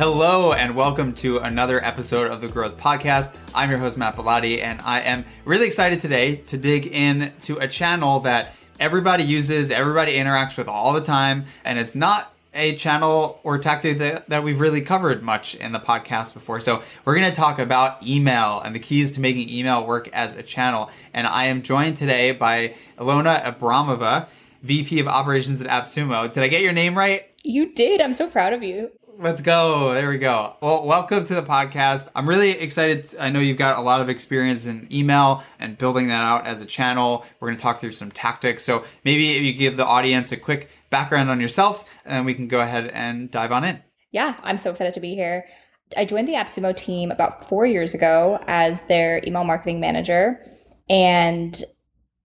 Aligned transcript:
Hello, 0.00 0.54
and 0.54 0.74
welcome 0.74 1.12
to 1.16 1.40
another 1.40 1.84
episode 1.84 2.30
of 2.30 2.40
the 2.40 2.48
Growth 2.48 2.78
Podcast. 2.78 3.36
I'm 3.54 3.68
your 3.68 3.78
host, 3.78 3.98
Matt 3.98 4.16
Bilotti, 4.16 4.62
and 4.62 4.80
I 4.80 5.00
am 5.00 5.26
really 5.44 5.66
excited 5.66 6.00
today 6.00 6.36
to 6.36 6.56
dig 6.56 6.86
into 6.86 7.58
a 7.58 7.68
channel 7.68 8.20
that 8.20 8.54
everybody 8.78 9.24
uses, 9.24 9.70
everybody 9.70 10.14
interacts 10.14 10.56
with 10.56 10.68
all 10.68 10.94
the 10.94 11.02
time, 11.02 11.44
and 11.66 11.78
it's 11.78 11.94
not 11.94 12.32
a 12.54 12.76
channel 12.76 13.40
or 13.44 13.58
tactic 13.58 13.98
that, 13.98 14.26
that 14.30 14.42
we've 14.42 14.58
really 14.58 14.80
covered 14.80 15.22
much 15.22 15.54
in 15.54 15.72
the 15.72 15.78
podcast 15.78 16.32
before. 16.32 16.60
So, 16.60 16.82
we're 17.04 17.14
going 17.14 17.28
to 17.28 17.36
talk 17.36 17.58
about 17.58 18.02
email 18.02 18.58
and 18.60 18.74
the 18.74 18.80
keys 18.80 19.10
to 19.10 19.20
making 19.20 19.50
email 19.50 19.86
work 19.86 20.08
as 20.14 20.34
a 20.34 20.42
channel. 20.42 20.90
And 21.12 21.26
I 21.26 21.44
am 21.44 21.60
joined 21.60 21.98
today 21.98 22.32
by 22.32 22.74
Ilona 22.96 23.44
Abramova, 23.44 24.28
VP 24.62 24.98
of 25.00 25.08
Operations 25.08 25.60
at 25.60 25.68
AppSumo. 25.68 26.32
Did 26.32 26.42
I 26.42 26.48
get 26.48 26.62
your 26.62 26.72
name 26.72 26.96
right? 26.96 27.26
You 27.42 27.74
did. 27.74 28.00
I'm 28.00 28.14
so 28.14 28.28
proud 28.28 28.54
of 28.54 28.62
you. 28.62 28.90
Let's 29.22 29.42
go. 29.42 29.92
There 29.92 30.08
we 30.08 30.16
go. 30.16 30.56
Well, 30.62 30.86
welcome 30.86 31.24
to 31.24 31.34
the 31.34 31.42
podcast. 31.42 32.08
I'm 32.16 32.26
really 32.26 32.52
excited. 32.52 33.14
I 33.20 33.28
know 33.28 33.38
you've 33.38 33.58
got 33.58 33.76
a 33.76 33.82
lot 33.82 34.00
of 34.00 34.08
experience 34.08 34.64
in 34.64 34.88
email 34.90 35.44
and 35.58 35.76
building 35.76 36.08
that 36.08 36.22
out 36.22 36.46
as 36.46 36.62
a 36.62 36.64
channel. 36.64 37.26
We're 37.38 37.48
going 37.48 37.58
to 37.58 37.62
talk 37.62 37.80
through 37.80 37.92
some 37.92 38.10
tactics. 38.10 38.64
So 38.64 38.82
maybe 39.04 39.36
if 39.36 39.42
you 39.42 39.52
give 39.52 39.76
the 39.76 39.84
audience 39.84 40.32
a 40.32 40.38
quick 40.38 40.70
background 40.88 41.28
on 41.28 41.38
yourself, 41.38 41.84
and 42.06 42.24
we 42.24 42.32
can 42.32 42.48
go 42.48 42.60
ahead 42.60 42.86
and 42.94 43.30
dive 43.30 43.52
on 43.52 43.62
in. 43.62 43.82
Yeah, 44.10 44.36
I'm 44.42 44.56
so 44.56 44.70
excited 44.70 44.94
to 44.94 45.00
be 45.00 45.14
here. 45.14 45.44
I 45.98 46.06
joined 46.06 46.26
the 46.26 46.36
AppSumo 46.36 46.74
team 46.74 47.10
about 47.10 47.46
four 47.46 47.66
years 47.66 47.92
ago 47.92 48.42
as 48.46 48.80
their 48.88 49.20
email 49.26 49.44
marketing 49.44 49.80
manager 49.80 50.40
and 50.88 51.62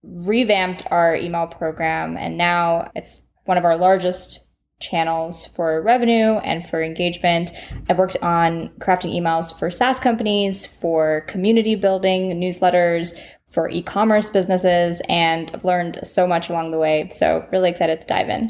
revamped 0.02 0.84
our 0.90 1.14
email 1.14 1.46
program. 1.46 2.16
And 2.16 2.38
now 2.38 2.90
it's 2.94 3.20
one 3.44 3.58
of 3.58 3.66
our 3.66 3.76
largest 3.76 4.45
channels 4.80 5.46
for 5.46 5.80
revenue 5.80 6.38
and 6.38 6.66
for 6.66 6.82
engagement. 6.82 7.52
I've 7.88 7.98
worked 7.98 8.16
on 8.22 8.68
crafting 8.78 9.14
emails 9.14 9.56
for 9.58 9.70
SaaS 9.70 9.98
companies, 9.98 10.66
for 10.66 11.22
community 11.22 11.74
building, 11.74 12.32
newsletters, 12.40 13.18
for 13.48 13.68
e 13.68 13.82
commerce 13.82 14.28
businesses, 14.28 15.00
and 15.08 15.50
I've 15.54 15.64
learned 15.64 15.98
so 16.02 16.26
much 16.26 16.50
along 16.50 16.72
the 16.72 16.78
way. 16.78 17.08
So, 17.10 17.46
really 17.52 17.70
excited 17.70 18.00
to 18.00 18.06
dive 18.06 18.28
in. 18.28 18.42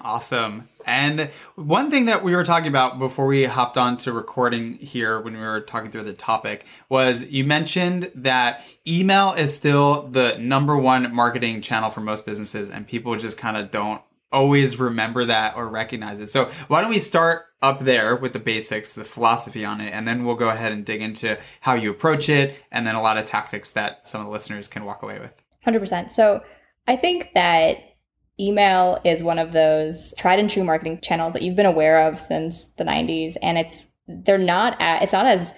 Awesome. 0.00 0.68
And 0.86 1.30
one 1.56 1.90
thing 1.90 2.06
that 2.06 2.22
we 2.24 2.34
were 2.34 2.44
talking 2.44 2.68
about 2.68 2.98
before 2.98 3.26
we 3.26 3.44
hopped 3.44 3.76
on 3.76 3.98
to 3.98 4.12
recording 4.12 4.74
here 4.74 5.20
when 5.20 5.34
we 5.34 5.40
were 5.40 5.60
talking 5.60 5.90
through 5.90 6.04
the 6.04 6.14
topic 6.14 6.64
was 6.88 7.26
you 7.28 7.44
mentioned 7.44 8.10
that 8.14 8.64
email 8.86 9.32
is 9.34 9.54
still 9.54 10.08
the 10.08 10.38
number 10.38 10.76
one 10.76 11.14
marketing 11.14 11.60
channel 11.60 11.90
for 11.90 12.00
most 12.00 12.24
businesses 12.24 12.70
and 12.70 12.86
people 12.86 13.14
just 13.16 13.36
kind 13.36 13.58
of 13.58 13.70
don't 13.70 14.00
always 14.32 14.78
remember 14.78 15.24
that 15.24 15.56
or 15.56 15.68
recognize 15.68 16.20
it. 16.20 16.28
So 16.28 16.50
why 16.68 16.80
don't 16.80 16.90
we 16.90 16.98
start 16.98 17.46
up 17.62 17.80
there 17.80 18.16
with 18.16 18.32
the 18.32 18.38
basics, 18.38 18.94
the 18.94 19.04
philosophy 19.04 19.64
on 19.64 19.80
it, 19.80 19.92
and 19.92 20.06
then 20.06 20.24
we'll 20.24 20.36
go 20.36 20.48
ahead 20.48 20.72
and 20.72 20.84
dig 20.84 21.02
into 21.02 21.38
how 21.60 21.74
you 21.74 21.90
approach 21.90 22.28
it 22.28 22.62
and 22.70 22.86
then 22.86 22.94
a 22.94 23.02
lot 23.02 23.18
of 23.18 23.24
tactics 23.24 23.72
that 23.72 24.06
some 24.06 24.20
of 24.20 24.26
the 24.26 24.32
listeners 24.32 24.68
can 24.68 24.84
walk 24.84 25.02
away 25.02 25.18
with. 25.18 25.42
100%. 25.66 26.10
So 26.10 26.42
I 26.86 26.96
think 26.96 27.30
that 27.34 27.76
email 28.38 29.00
is 29.04 29.22
one 29.22 29.38
of 29.38 29.52
those 29.52 30.14
tried 30.16 30.38
and 30.38 30.48
true 30.48 30.64
marketing 30.64 31.00
channels 31.02 31.34
that 31.34 31.42
you've 31.42 31.56
been 31.56 31.66
aware 31.66 32.06
of 32.06 32.18
since 32.18 32.68
the 32.68 32.84
90s 32.84 33.36
and 33.42 33.58
it's 33.58 33.86
they're 34.08 34.38
not 34.38 34.80
at, 34.80 35.02
it's 35.02 35.12
not 35.12 35.26
as 35.26 35.54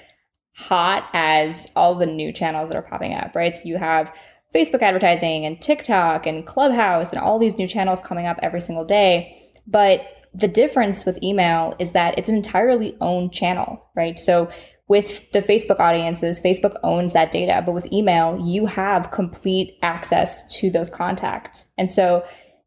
hot 0.54 1.08
as 1.14 1.66
all 1.74 1.94
the 1.94 2.06
new 2.06 2.32
channels 2.32 2.68
that 2.68 2.76
are 2.76 2.82
popping 2.82 3.14
up, 3.14 3.34
right? 3.34 3.56
So 3.56 3.62
you 3.64 3.78
have 3.78 4.14
Facebook 4.54 4.82
advertising 4.82 5.46
and 5.46 5.60
TikTok 5.60 6.26
and 6.26 6.46
Clubhouse 6.46 7.12
and 7.12 7.20
all 7.20 7.38
these 7.38 7.58
new 7.58 7.66
channels 7.66 8.00
coming 8.00 8.26
up 8.26 8.38
every 8.42 8.60
single 8.60 8.84
day. 8.84 9.50
But 9.66 10.06
the 10.34 10.48
difference 10.48 11.04
with 11.04 11.22
email 11.22 11.74
is 11.78 11.92
that 11.92 12.18
it's 12.18 12.28
an 12.28 12.36
entirely 12.36 12.96
owned 13.00 13.32
channel, 13.32 13.90
right? 13.94 14.18
So 14.18 14.50
with 14.88 15.30
the 15.32 15.40
Facebook 15.40 15.80
audiences, 15.80 16.40
Facebook 16.40 16.74
owns 16.82 17.12
that 17.12 17.32
data, 17.32 17.62
but 17.64 17.72
with 17.72 17.90
email, 17.92 18.38
you 18.38 18.66
have 18.66 19.10
complete 19.10 19.78
access 19.82 20.44
to 20.58 20.70
those 20.70 20.90
contacts. 20.90 21.66
And 21.78 21.92
so 21.92 22.24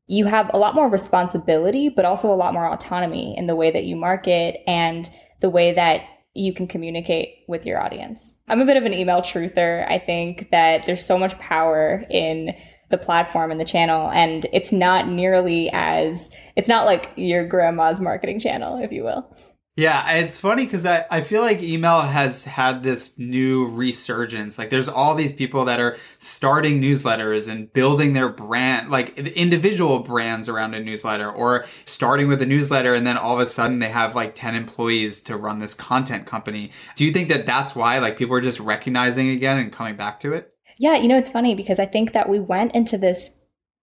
you 0.07 0.25
have 0.25 0.50
a 0.53 0.57
lot 0.57 0.75
more 0.75 0.90
responsibility, 0.90 1.90
but 1.90 2.06
also 2.06 2.34
a 2.34 2.35
lot 2.35 2.53
more 2.53 2.72
autonomy 2.72 3.35
in 3.38 3.47
the 3.47 3.56
way 3.56 3.72
that 3.72 3.85
you 3.85 3.95
market 3.95 4.57
and 4.68 5.09
the 5.41 5.50
way 5.50 5.74
that 5.74 6.01
you 6.35 6.53
can 6.53 6.68
communicate 6.68 7.44
with 7.47 7.66
your 7.66 7.81
audience. 7.81 8.35
I'm 8.47 8.62
a 8.62 8.66
bit 8.66 8.78
of 8.78 8.84
an 8.84 8.94
email 8.94 9.22
truther. 9.22 9.90
I 9.90 9.97
think 9.97 10.51
that 10.51 10.85
there's 10.85 11.06
so 11.06 11.18
much 11.18 11.38
power 11.40 12.06
in 12.09 12.53
the 12.91 12.97
platform 12.97 13.51
and 13.51 13.59
the 13.59 13.66
channel 13.66 14.12
and 14.12 14.45
it's 14.53 14.72
not 14.72 15.07
nearly 15.07 15.69
as 15.74 16.29
it's 16.56 16.68
not 16.68 16.85
like 16.85 17.12
your 17.16 17.47
grandma's 17.47 18.00
marketing 18.00 18.40
channel 18.40 18.78
if 18.78 18.91
you 18.91 19.03
will 19.03 19.35
yeah, 19.78 20.09
it's 20.13 20.40
funny 20.40 20.63
because 20.63 20.86
I, 20.86 21.06
I 21.12 21.19
feel 21.19 21.41
like 21.41 21.62
email 21.62 22.00
has 22.00 22.46
had 22.46 22.81
this 22.81 23.18
new 23.19 23.68
resurgence. 23.68 24.58
Like, 24.58 24.69
there's 24.69 24.88
all 24.88 25.16
these 25.16 25.34
people 25.34 25.66
that 25.66 25.81
are 25.81 25.97
starting 26.18 26.81
newsletters 26.81 27.50
and 27.50 27.72
building 27.74 28.13
their 28.13 28.30
brand, 28.30 28.90
like 28.90 29.19
individual 29.19 30.00
brands 30.00 30.47
around 30.47 30.75
a 30.75 30.80
newsletter, 30.80 31.30
or 31.30 31.66
starting 31.84 32.30
with 32.30 32.41
a 32.41 32.46
newsletter 32.46 32.94
and 32.94 33.06
then 33.06 33.18
all 33.18 33.36
of 33.36 33.41
a 33.41 33.46
sudden 33.46 33.80
they 33.80 33.90
have 33.90 34.16
like 34.16 34.34
10 34.34 34.56
employees 34.56 35.19
to 35.24 35.36
run 35.36 35.59
this 35.59 35.74
content 35.74 36.25
company. 36.25 36.72
Do 36.96 37.03
you 37.03 37.12
think 37.12 37.28
that 37.28 37.46
that's 37.46 37.75
why, 37.75 38.00
like, 38.00 38.18
people 38.18 38.36
are 38.36 38.42
just 38.42 38.62
recognizing 38.62 39.30
again 39.30 39.57
and 39.57 39.74
coming 39.74 39.97
back 39.97 40.22
to 40.22 40.31
it? 40.31 40.53
Yeah, 40.78 40.96
you 40.96 41.09
know, 41.09 41.18
it's 41.18 41.30
funny 41.30 41.53
because 41.53 41.80
I 41.80 41.86
think 41.86 42.13
that 42.13 42.30
we 42.30 42.40
went 42.40 42.74
into 42.74 42.97
this 42.97 43.40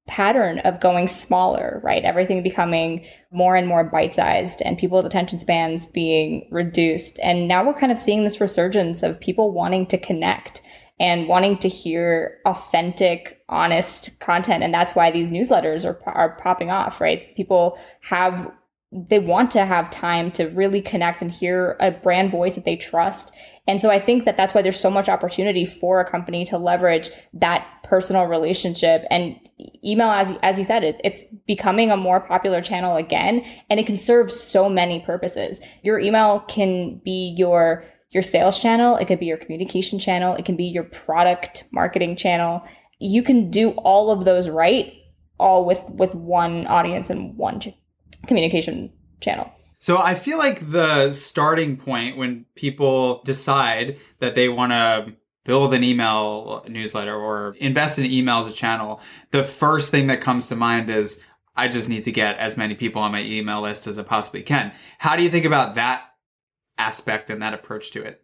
pattern 0.08 0.58
of 0.60 0.80
going 0.80 1.06
smaller, 1.06 1.80
right? 1.84 2.04
Everything 2.04 2.42
becoming 2.42 3.04
more 3.30 3.54
and 3.56 3.68
more 3.68 3.84
bite 3.84 4.14
sized 4.14 4.60
and 4.62 4.78
people's 4.78 5.04
attention 5.04 5.38
spans 5.38 5.86
being 5.86 6.48
reduced. 6.50 7.20
And 7.22 7.46
now 7.46 7.64
we're 7.64 7.74
kind 7.74 7.92
of 7.92 7.98
seeing 7.98 8.24
this 8.24 8.40
resurgence 8.40 9.02
of 9.02 9.20
people 9.20 9.52
wanting 9.52 9.86
to 9.86 9.98
connect 9.98 10.60
and 10.98 11.28
wanting 11.28 11.58
to 11.58 11.68
hear 11.68 12.38
authentic, 12.46 13.42
honest 13.48 14.18
content. 14.20 14.62
And 14.62 14.74
that's 14.74 14.92
why 14.92 15.10
these 15.10 15.30
newsletters 15.30 15.84
are, 15.84 15.98
are 16.10 16.36
popping 16.36 16.70
off, 16.70 17.00
right? 17.00 17.34
People 17.36 17.78
have 18.02 18.50
they 18.92 19.18
want 19.18 19.50
to 19.50 19.64
have 19.64 19.88
time 19.88 20.30
to 20.30 20.48
really 20.50 20.82
connect 20.82 21.22
and 21.22 21.32
hear 21.32 21.78
a 21.80 21.90
brand 21.90 22.30
voice 22.30 22.56
that 22.56 22.66
they 22.66 22.76
trust. 22.76 23.34
And 23.68 23.80
so 23.80 23.90
I 23.90 24.00
think 24.00 24.24
that 24.24 24.36
that's 24.36 24.54
why 24.54 24.62
there's 24.62 24.78
so 24.78 24.90
much 24.90 25.08
opportunity 25.08 25.64
for 25.64 26.00
a 26.00 26.10
company 26.10 26.44
to 26.46 26.58
leverage 26.58 27.10
that 27.34 27.66
personal 27.84 28.24
relationship 28.24 29.04
and 29.08 29.36
email 29.84 30.10
as 30.10 30.36
as 30.42 30.58
you 30.58 30.64
said 30.64 30.82
it, 30.82 31.00
it's 31.04 31.22
becoming 31.46 31.90
a 31.90 31.96
more 31.96 32.18
popular 32.18 32.60
channel 32.60 32.96
again 32.96 33.44
and 33.70 33.78
it 33.78 33.86
can 33.86 33.96
serve 33.96 34.32
so 34.32 34.68
many 34.68 35.00
purposes. 35.00 35.60
Your 35.82 36.00
email 36.00 36.40
can 36.40 37.00
be 37.04 37.34
your 37.36 37.84
your 38.10 38.22
sales 38.22 38.60
channel, 38.60 38.96
it 38.96 39.06
could 39.06 39.20
be 39.20 39.26
your 39.26 39.38
communication 39.38 39.98
channel, 39.98 40.34
it 40.34 40.44
can 40.44 40.56
be 40.56 40.64
your 40.64 40.84
product 40.84 41.64
marketing 41.72 42.16
channel. 42.16 42.62
You 42.98 43.22
can 43.22 43.50
do 43.50 43.70
all 43.70 44.10
of 44.10 44.24
those 44.24 44.48
right 44.48 44.92
all 45.38 45.64
with 45.64 45.82
with 45.88 46.14
one 46.14 46.66
audience 46.66 47.10
and 47.10 47.36
one 47.36 47.60
ch- 47.60 47.74
communication 48.26 48.92
channel. 49.20 49.52
So 49.82 49.98
I 49.98 50.14
feel 50.14 50.38
like 50.38 50.70
the 50.70 51.10
starting 51.10 51.76
point 51.76 52.16
when 52.16 52.46
people 52.54 53.20
decide 53.24 53.98
that 54.20 54.36
they 54.36 54.48
want 54.48 54.70
to 54.70 55.16
build 55.44 55.74
an 55.74 55.82
email 55.82 56.64
newsletter 56.68 57.12
or 57.12 57.56
invest 57.58 57.98
in 57.98 58.04
email 58.04 58.38
as 58.38 58.46
a 58.46 58.52
channel, 58.52 59.00
the 59.32 59.42
first 59.42 59.90
thing 59.90 60.06
that 60.06 60.20
comes 60.20 60.46
to 60.46 60.54
mind 60.54 60.88
is 60.88 61.20
I 61.56 61.66
just 61.66 61.88
need 61.88 62.04
to 62.04 62.12
get 62.12 62.38
as 62.38 62.56
many 62.56 62.76
people 62.76 63.02
on 63.02 63.10
my 63.10 63.24
email 63.24 63.60
list 63.60 63.88
as 63.88 63.98
I 63.98 64.04
possibly 64.04 64.44
can. 64.44 64.70
How 64.98 65.16
do 65.16 65.24
you 65.24 65.28
think 65.28 65.46
about 65.46 65.74
that 65.74 66.04
aspect 66.78 67.28
and 67.28 67.42
that 67.42 67.52
approach 67.52 67.90
to 67.90 68.04
it? 68.04 68.22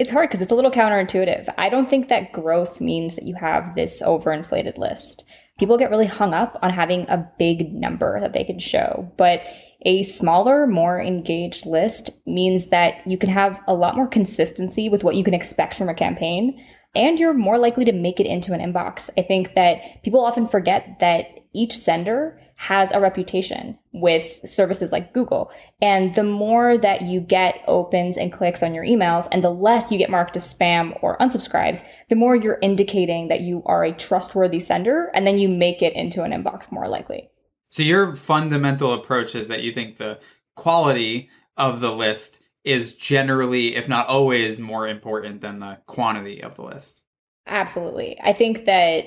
It's 0.00 0.10
hard 0.10 0.28
because 0.28 0.40
it's 0.40 0.50
a 0.50 0.56
little 0.56 0.72
counterintuitive. 0.72 1.54
I 1.56 1.68
don't 1.68 1.88
think 1.88 2.08
that 2.08 2.32
growth 2.32 2.80
means 2.80 3.14
that 3.14 3.26
you 3.26 3.36
have 3.36 3.76
this 3.76 4.02
overinflated 4.02 4.76
list. 4.76 5.24
People 5.60 5.76
get 5.76 5.90
really 5.90 6.06
hung 6.06 6.32
up 6.32 6.58
on 6.62 6.70
having 6.70 7.02
a 7.10 7.30
big 7.38 7.70
number 7.74 8.18
that 8.18 8.32
they 8.32 8.44
can 8.44 8.58
show, 8.58 9.12
but 9.18 9.46
a 9.82 10.02
smaller, 10.02 10.66
more 10.66 10.98
engaged 10.98 11.66
list 11.66 12.08
means 12.26 12.68
that 12.68 13.06
you 13.06 13.18
can 13.18 13.28
have 13.28 13.60
a 13.68 13.74
lot 13.74 13.94
more 13.94 14.08
consistency 14.08 14.88
with 14.88 15.04
what 15.04 15.16
you 15.16 15.22
can 15.22 15.34
expect 15.34 15.76
from 15.76 15.90
a 15.90 15.94
campaign, 15.94 16.58
and 16.94 17.20
you're 17.20 17.34
more 17.34 17.58
likely 17.58 17.84
to 17.84 17.92
make 17.92 18.18
it 18.20 18.26
into 18.26 18.54
an 18.54 18.60
inbox. 18.60 19.10
I 19.18 19.22
think 19.22 19.54
that 19.54 20.02
people 20.02 20.24
often 20.24 20.46
forget 20.46 20.96
that 21.00 21.26
each 21.52 21.76
sender 21.76 22.39
has 22.60 22.90
a 22.92 23.00
reputation 23.00 23.78
with 23.94 24.38
services 24.44 24.92
like 24.92 25.14
Google. 25.14 25.50
And 25.80 26.14
the 26.14 26.22
more 26.22 26.76
that 26.76 27.00
you 27.00 27.18
get 27.18 27.64
opens 27.66 28.18
and 28.18 28.30
clicks 28.30 28.62
on 28.62 28.74
your 28.74 28.84
emails, 28.84 29.26
and 29.32 29.42
the 29.42 29.48
less 29.48 29.90
you 29.90 29.96
get 29.96 30.10
marked 30.10 30.36
as 30.36 30.52
spam 30.52 30.94
or 31.00 31.16
unsubscribes, 31.16 31.88
the 32.10 32.16
more 32.16 32.36
you're 32.36 32.58
indicating 32.60 33.28
that 33.28 33.40
you 33.40 33.62
are 33.64 33.82
a 33.82 33.92
trustworthy 33.92 34.60
sender, 34.60 35.10
and 35.14 35.26
then 35.26 35.38
you 35.38 35.48
make 35.48 35.80
it 35.80 35.94
into 35.94 36.22
an 36.22 36.32
inbox 36.32 36.70
more 36.70 36.86
likely. 36.86 37.30
So 37.70 37.82
your 37.82 38.14
fundamental 38.14 38.92
approach 38.92 39.34
is 39.34 39.48
that 39.48 39.62
you 39.62 39.72
think 39.72 39.96
the 39.96 40.20
quality 40.54 41.30
of 41.56 41.80
the 41.80 41.92
list 41.92 42.42
is 42.62 42.94
generally, 42.94 43.74
if 43.74 43.88
not 43.88 44.06
always, 44.06 44.60
more 44.60 44.86
important 44.86 45.40
than 45.40 45.60
the 45.60 45.78
quantity 45.86 46.42
of 46.42 46.56
the 46.56 46.62
list. 46.64 47.00
Absolutely. 47.46 48.20
I 48.22 48.34
think 48.34 48.66
that 48.66 49.06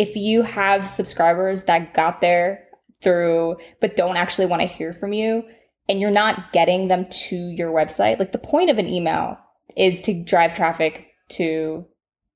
if 0.00 0.16
you 0.16 0.40
have 0.40 0.88
subscribers 0.88 1.64
that 1.64 1.92
got 1.92 2.22
there 2.22 2.64
through 3.02 3.56
but 3.82 3.96
don't 3.96 4.16
actually 4.16 4.46
want 4.46 4.62
to 4.62 4.66
hear 4.66 4.94
from 4.94 5.12
you, 5.12 5.42
and 5.90 6.00
you're 6.00 6.10
not 6.10 6.54
getting 6.54 6.88
them 6.88 7.04
to 7.10 7.36
your 7.36 7.70
website, 7.70 8.18
like 8.18 8.32
the 8.32 8.38
point 8.38 8.70
of 8.70 8.78
an 8.78 8.88
email 8.88 9.36
is 9.76 10.00
to 10.02 10.24
drive 10.24 10.54
traffic 10.54 11.08
to 11.28 11.84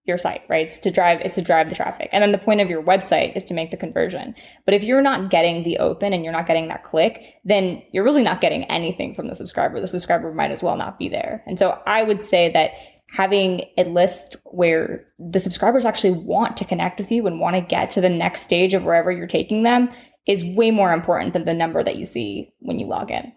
your 0.05 0.19
site, 0.19 0.43
right? 0.51 0.67
It's 0.67 0.77
to 0.79 0.91
drive 0.91 1.23
it's 1.23 1.37
to 1.37 1.43
drive 1.43 1.71
the 1.71 1.75
traffic. 1.75 2.11
And 2.13 2.21
then 2.21 2.33
the 2.33 2.39
point 2.39 2.61
of 2.61 2.69
your 2.69 2.83
website 2.83 3.35
is 3.35 3.45
to 3.45 3.55
make 3.55 3.71
the 3.71 3.79
conversion. 3.79 4.35
But 4.67 4.75
if 4.75 4.85
you're 4.85 5.01
not 5.01 5.31
getting 5.31 5.63
the 5.63 5.79
open 5.79 6.13
and 6.13 6.23
you're 6.23 6.35
not 6.35 6.47
getting 6.47 6.69
that 6.69 6.83
click, 6.83 7.37
then 7.47 7.83
you're 7.93 8.05
really 8.05 8.23
not 8.23 8.43
getting 8.43 8.65
anything 8.65 9.15
from 9.15 9.29
the 9.29 9.35
subscriber. 9.35 9.81
The 9.81 9.87
subscriber 9.87 10.35
might 10.35 10.51
as 10.51 10.63
well 10.63 10.77
not 10.77 10.99
be 10.99 11.09
there. 11.09 11.43
And 11.47 11.59
so 11.59 11.79
I 11.87 12.03
would 12.03 12.27
say 12.27 12.51
that 12.51 12.73
having 13.15 13.63
a 13.79 13.85
list 13.85 14.37
where 14.45 15.07
the 15.19 15.39
subscribers 15.39 15.85
actually 15.85 16.11
want 16.11 16.57
to 16.57 16.65
connect 16.65 16.99
with 16.99 17.13
you 17.13 17.27
and 17.27 17.39
want 17.39 17.55
to 17.55 17.63
get 17.63 17.91
to 17.93 18.01
the 18.01 18.09
next 18.09 18.43
stage 18.43 18.75
of 18.75 18.85
wherever 18.85 19.13
you're 19.13 19.27
taking 19.27 19.63
them 19.63 19.89
is 20.27 20.43
way 20.43 20.71
more 20.71 20.93
important 20.93 21.33
than 21.33 21.45
the 21.45 21.55
number 21.55 21.85
that 21.85 21.97
you 21.97 22.05
see 22.05 22.53
when 22.59 22.79
you 22.79 22.87
log 22.87 23.11
in. 23.11 23.33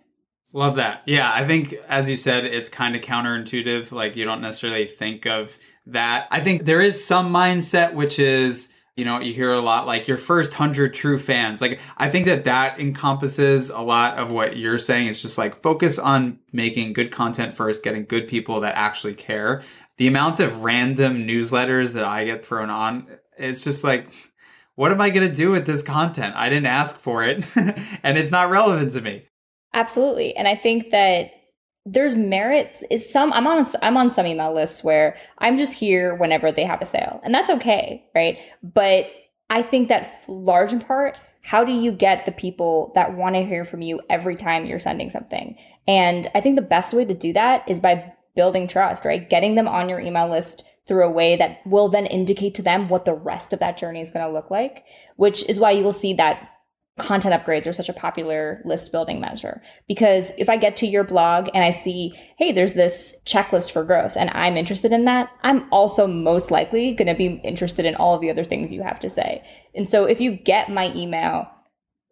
Love 0.54 0.76
that. 0.76 1.04
Yeah, 1.06 1.32
I 1.32 1.46
think 1.46 1.76
as 1.88 2.10
you 2.10 2.18
said, 2.18 2.46
it's 2.46 2.70
kind 2.70 2.96
of 2.96 3.02
counterintuitive. 3.02 3.92
Like 3.92 4.16
you 4.16 4.26
don't 4.26 4.42
necessarily 4.42 4.88
think 4.88 5.28
of 5.28 5.58
that. 5.86 6.28
I 6.32 6.40
think 6.40 6.66
there 6.66 6.82
is 6.82 7.06
some 7.06 7.32
mindset 7.32 7.94
which 7.94 8.18
is, 8.18 8.74
you 8.98 9.06
know, 9.06 9.20
you 9.20 9.34
hear 9.34 9.54
a 9.54 9.62
lot 9.62 9.86
like 9.86 10.08
your 10.08 10.18
first 10.18 10.54
100 10.54 10.94
true 10.94 11.20
fans. 11.20 11.62
Like 11.62 11.80
I 11.98 12.10
think 12.10 12.26
that 12.26 12.44
that 12.46 12.80
encompasses 12.80 13.70
a 13.70 13.82
lot 13.82 14.18
of 14.18 14.32
what 14.32 14.58
you're 14.58 14.80
saying. 14.80 15.08
It's 15.08 15.22
just 15.22 15.38
like 15.38 15.62
focus 15.62 16.00
on 16.00 16.40
making 16.52 16.94
good 16.94 17.12
content 17.12 17.54
first, 17.54 17.84
getting 17.84 18.06
good 18.06 18.28
people 18.28 18.60
that 18.62 18.76
actually 18.76 19.14
care. 19.14 19.62
The 19.98 20.08
amount 20.08 20.40
of 20.40 20.64
random 20.64 21.28
newsletters 21.28 21.94
that 21.94 22.04
I 22.04 22.26
get 22.26 22.46
thrown 22.46 22.72
on, 22.72 23.08
it's 23.38 23.64
just 23.64 23.84
like 23.84 24.10
what 24.74 24.92
am 24.92 25.02
I 25.02 25.10
going 25.10 25.28
to 25.28 25.36
do 25.36 25.50
with 25.50 25.66
this 25.66 25.82
content? 25.82 26.36
I 26.36 26.50
didn't 26.50 26.68
ask 26.68 27.00
for 27.00 27.24
it 27.24 27.48
and 28.04 28.18
it's 28.18 28.32
not 28.32 28.52
relevant 28.52 28.92
to 28.92 29.02
me. 29.02 29.26
Absolutely. 29.74 30.36
And 30.36 30.48
I 30.48 30.56
think 30.56 30.92
that 30.92 31.32
there's 31.90 32.16
merits 32.16 32.84
is 32.92 33.10
some 33.10 33.32
I'm 33.32 33.48
on 33.48 33.66
I'm 33.82 33.96
on 33.96 34.12
some 34.12 34.28
email 34.28 34.54
lists 34.54 34.84
where 34.84 35.16
I'm 35.38 35.58
just 35.58 35.74
here 35.74 36.16
whenever 36.16 36.52
they 36.52 36.66
have 36.66 36.82
a 36.82 36.86
sale. 36.86 37.22
And 37.24 37.34
that's 37.34 37.50
okay, 37.50 38.04
right? 38.14 38.38
But 38.62 39.08
I 39.50 39.62
think 39.62 39.88
that 39.88 40.24
large 40.28 40.74
in 40.74 40.82
part 40.82 41.18
how 41.44 41.64
do 41.64 41.72
you 41.72 41.94
get 41.94 42.26
the 42.26 42.32
people 42.34 42.92
that 42.94 43.16
want 43.16 43.36
to 43.36 43.46
hear 43.46 43.64
from 43.64 43.82
you 43.82 44.02
every 44.10 44.36
time 44.36 44.66
you're 44.66 44.80
sending 44.80 45.10
something? 45.10 45.58
And 45.88 46.28
I 46.36 46.42
think 46.42 46.58
the 46.58 46.62
best 46.62 46.94
way 46.94 47.06
to 47.06 47.14
do 47.14 47.32
that 47.32 47.64
is 47.70 47.80
by 47.80 48.14
building 48.36 48.68
trust, 48.68 49.06
right? 49.06 49.30
Getting 49.30 49.56
them 49.56 49.68
on 49.68 49.88
your 49.88 50.02
email 50.02 50.30
list 50.30 50.66
through 50.88 51.06
a 51.06 51.10
way 51.10 51.38
that 51.38 51.66
will 51.66 51.88
then 51.88 52.06
indicate 52.06 52.54
to 52.56 52.62
them 52.62 52.90
what 52.90 53.06
the 53.06 53.14
rest 53.14 53.54
of 53.54 53.60
that 53.60 53.78
journey 53.78 54.02
is 54.02 54.12
going 54.12 54.26
to 54.26 54.32
look 54.32 54.52
like, 54.52 54.84
which 55.16 55.48
is 55.48 55.58
why 55.58 55.72
you 55.72 55.86
will 55.86 55.94
see 55.94 56.14
that 56.16 56.50
content 56.98 57.34
upgrades 57.34 57.68
are 57.68 57.74
such 57.74 57.90
a 57.90 57.94
popular 57.94 58.62
list 58.66 58.92
building 58.92 59.20
measure 59.20 59.62
because 59.88 60.32
if 60.38 60.50
I 60.50 60.58
get 60.58 60.78
to 60.78 60.88
your 60.88 61.04
blog 61.04 61.48
and 61.54 61.64
I 61.64 61.72
see, 61.72 62.12
hey, 62.38 62.52
there's 62.52 62.74
this 62.74 63.16
checklist 63.26 63.72
for 63.72 63.84
growth 63.84 64.18
and 64.18 64.30
I'm 64.32 64.58
interested 64.58 64.92
in 64.92 65.06
that, 65.06 65.30
I'm 65.44 65.72
also 65.72 66.08
most 66.08 66.50
likely 66.50 66.94
going 66.94 67.08
to 67.08 67.14
be 67.14 67.40
interested 67.44 67.86
in 67.86 67.96
all 67.96 68.16
of 68.16 68.22
the 68.22 68.32
other 68.32 68.44
things 68.44 68.72
you 68.72 68.82
have 68.82 69.00
to 69.02 69.10
say. 69.10 69.44
And 69.76 69.88
so 69.88 70.06
if 70.06 70.20
you 70.20 70.32
get 70.32 70.72
my 70.72 70.94
email 70.96 71.52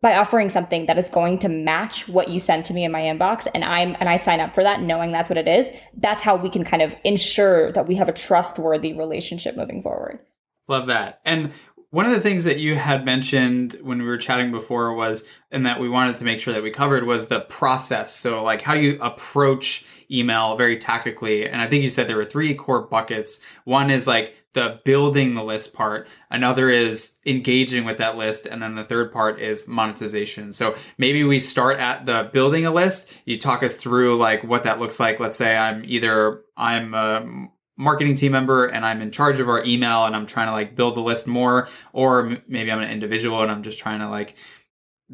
by 0.02 0.16
offering 0.16 0.50
something 0.50 0.86
that 0.86 1.00
is 1.00 1.10
going 1.10 1.40
to 1.40 1.50
match 1.50 2.08
what 2.08 2.28
you 2.28 2.40
sent 2.40 2.66
to 2.68 2.74
me 2.76 2.84
in 2.84 2.92
my 2.92 3.02
inbox 3.02 3.48
and 3.56 3.64
I'm 3.64 3.96
and 4.00 4.08
I 4.08 4.18
sign 4.18 4.40
up 4.40 4.54
for 4.54 4.64
that 4.64 4.82
knowing 4.82 5.12
that's 5.12 5.30
what 5.30 5.38
it 5.40 5.48
is, 5.48 5.70
that's 5.98 6.22
how 6.22 6.36
we 6.36 6.50
can 6.50 6.64
kind 6.64 6.84
of 6.84 6.96
ensure 7.04 7.72
that 7.72 7.88
we 7.88 7.96
have 7.96 8.08
a 8.08 8.14
trustworthy 8.14 8.94
relationship 8.94 9.58
moving 9.58 9.82
forward. 9.82 10.20
Love 10.68 10.88
that. 10.88 11.22
And 11.26 11.52
one 11.96 12.06
of 12.06 12.12
the 12.12 12.20
things 12.20 12.44
that 12.44 12.60
you 12.60 12.76
had 12.76 13.06
mentioned 13.06 13.78
when 13.82 14.00
we 14.00 14.06
were 14.06 14.18
chatting 14.18 14.52
before 14.52 14.94
was, 14.94 15.26
and 15.50 15.66
that 15.66 15.80
we 15.80 15.88
wanted 15.88 16.18
to 16.18 16.26
make 16.26 16.42
sure 16.42 16.54
that 16.54 16.62
we 16.62 16.70
covered 16.70 17.06
was 17.06 17.28
the 17.28 17.40
process. 17.40 18.14
So, 18.14 18.44
like 18.44 18.62
how 18.62 18.74
you 18.74 19.00
approach 19.02 19.86
email 20.12 20.58
very 20.58 20.78
tactically. 20.78 21.48
And 21.48 21.62
I 21.62 21.68
think 21.68 21.84
you 21.84 21.90
said 21.90 22.10
there 22.10 22.18
were 22.18 22.26
three 22.26 22.54
core 22.54 22.82
buckets. 22.82 23.40
One 23.64 23.90
is 23.90 24.08
like 24.08 24.36
the 24.52 24.82
building 24.84 25.36
the 25.36 25.44
list 25.44 25.74
part, 25.74 26.10
another 26.30 26.70
is 26.70 27.14
engaging 27.26 27.86
with 27.86 27.98
that 28.00 28.18
list, 28.18 28.46
and 28.46 28.62
then 28.62 28.76
the 28.76 28.84
third 28.84 29.14
part 29.14 29.40
is 29.40 29.66
monetization. 29.66 30.52
So, 30.52 30.76
maybe 30.98 31.24
we 31.24 31.40
start 31.40 31.80
at 31.80 32.06
the 32.06 32.30
building 32.34 32.66
a 32.66 32.72
list. 32.72 33.10
You 33.24 33.40
talk 33.40 33.64
us 33.64 33.78
through 33.78 34.18
like 34.18 34.44
what 34.44 34.66
that 34.66 34.82
looks 34.82 35.00
like. 35.00 35.22
Let's 35.22 35.38
say 35.38 35.56
I'm 35.56 35.82
either 35.86 36.42
I'm 36.58 36.94
a 36.94 37.48
marketing 37.77 38.16
team 38.16 38.31
member 38.31 38.66
and 38.66 38.86
I'm 38.86 39.01
in 39.01 39.12
charge 39.12 39.39
of 39.39 39.50
our 39.50 39.63
email 39.63 40.06
and 40.06 40.16
I'm 40.16 40.25
trying 40.25 40.48
to 40.48 40.54
like 40.54 40.75
build 40.75 40.95
the 40.95 41.01
list 41.01 41.27
more, 41.27 41.68
or 41.94 42.38
maybe 42.48 42.72
I'm 42.72 42.81
an 42.81 42.89
individual 42.89 43.42
and 43.42 43.51
I'm 43.51 43.63
just 43.63 43.80
trying 43.80 44.00
to 44.00 44.10
like 44.10 44.36